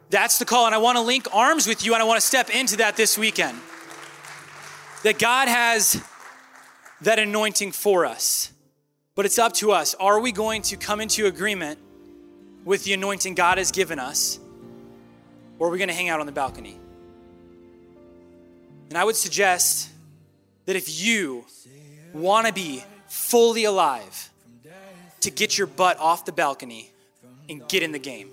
[0.10, 2.28] That's the call, and I want to link arms with you, and I want to
[2.28, 3.58] step into that this weekend.
[5.04, 6.04] That God has
[7.00, 8.52] that anointing for us,
[9.16, 9.96] but it's up to us.
[10.02, 11.80] Are we going to come into agreement
[12.66, 14.38] with the anointing God has given us,
[15.60, 16.78] or are we going to hang out on the balcony?
[18.90, 19.90] And I would suggest
[20.66, 21.46] that if you
[22.14, 24.30] want to be fully alive,
[25.22, 26.92] to get your butt off the balcony
[27.50, 28.30] and get in the game.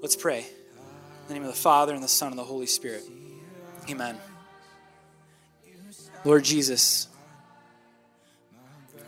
[0.00, 0.40] Let's pray.
[0.40, 3.02] In the name of the Father, and the Son, and the Holy Spirit.
[3.90, 4.18] Amen.
[6.24, 7.08] Lord Jesus,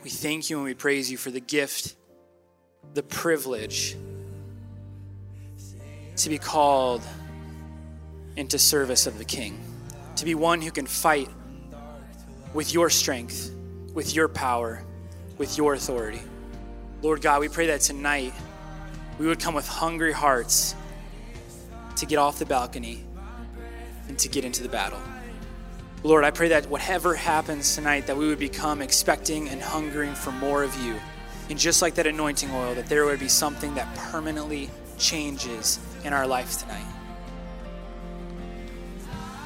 [0.03, 1.95] we thank you and we praise you for the gift,
[2.95, 3.97] the privilege
[6.17, 7.03] to be called
[8.37, 9.61] into service of the King,
[10.17, 11.29] to be one who can fight
[12.55, 13.53] with your strength,
[13.95, 14.83] with your power,
[15.39, 16.21] with your authority.
[17.03, 18.33] Lord God, we pray that tonight
[19.19, 20.75] we would come with hungry hearts
[21.97, 23.05] to get off the balcony
[24.09, 25.01] and to get into the battle.
[26.03, 30.33] Lord, I pray that whatever happens tonight, that we would become expecting and hungering for
[30.33, 30.97] more of you.
[31.51, 36.13] And just like that anointing oil, that there would be something that permanently changes in
[36.13, 36.87] our life tonight.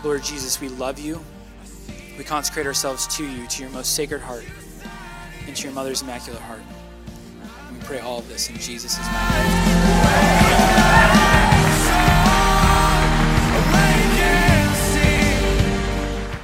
[0.05, 1.19] Lord Jesus, we love you.
[2.19, 4.45] We consecrate ourselves to you, to your most sacred heart,
[5.47, 6.61] and to your mother's immaculate heart.
[7.69, 9.07] And we pray all of this in Jesus' name.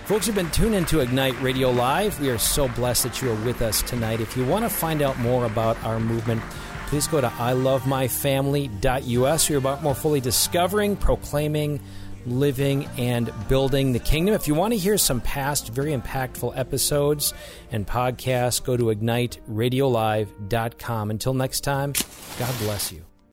[0.06, 2.18] Folks, you've been tuned into Ignite Radio Live.
[2.18, 4.20] We are so blessed that you are with us tonight.
[4.20, 6.40] If you want to find out more about our movement,
[6.86, 9.50] please go to ilovemyfamily.us.
[9.50, 11.80] We're about more fully discovering, proclaiming,
[12.26, 14.34] living, and building the kingdom.
[14.34, 17.34] If you want to hear some past very impactful episodes
[17.70, 21.10] and podcasts, go to igniteradiolive.com.
[21.10, 21.92] Until next time,
[22.38, 23.09] God bless you.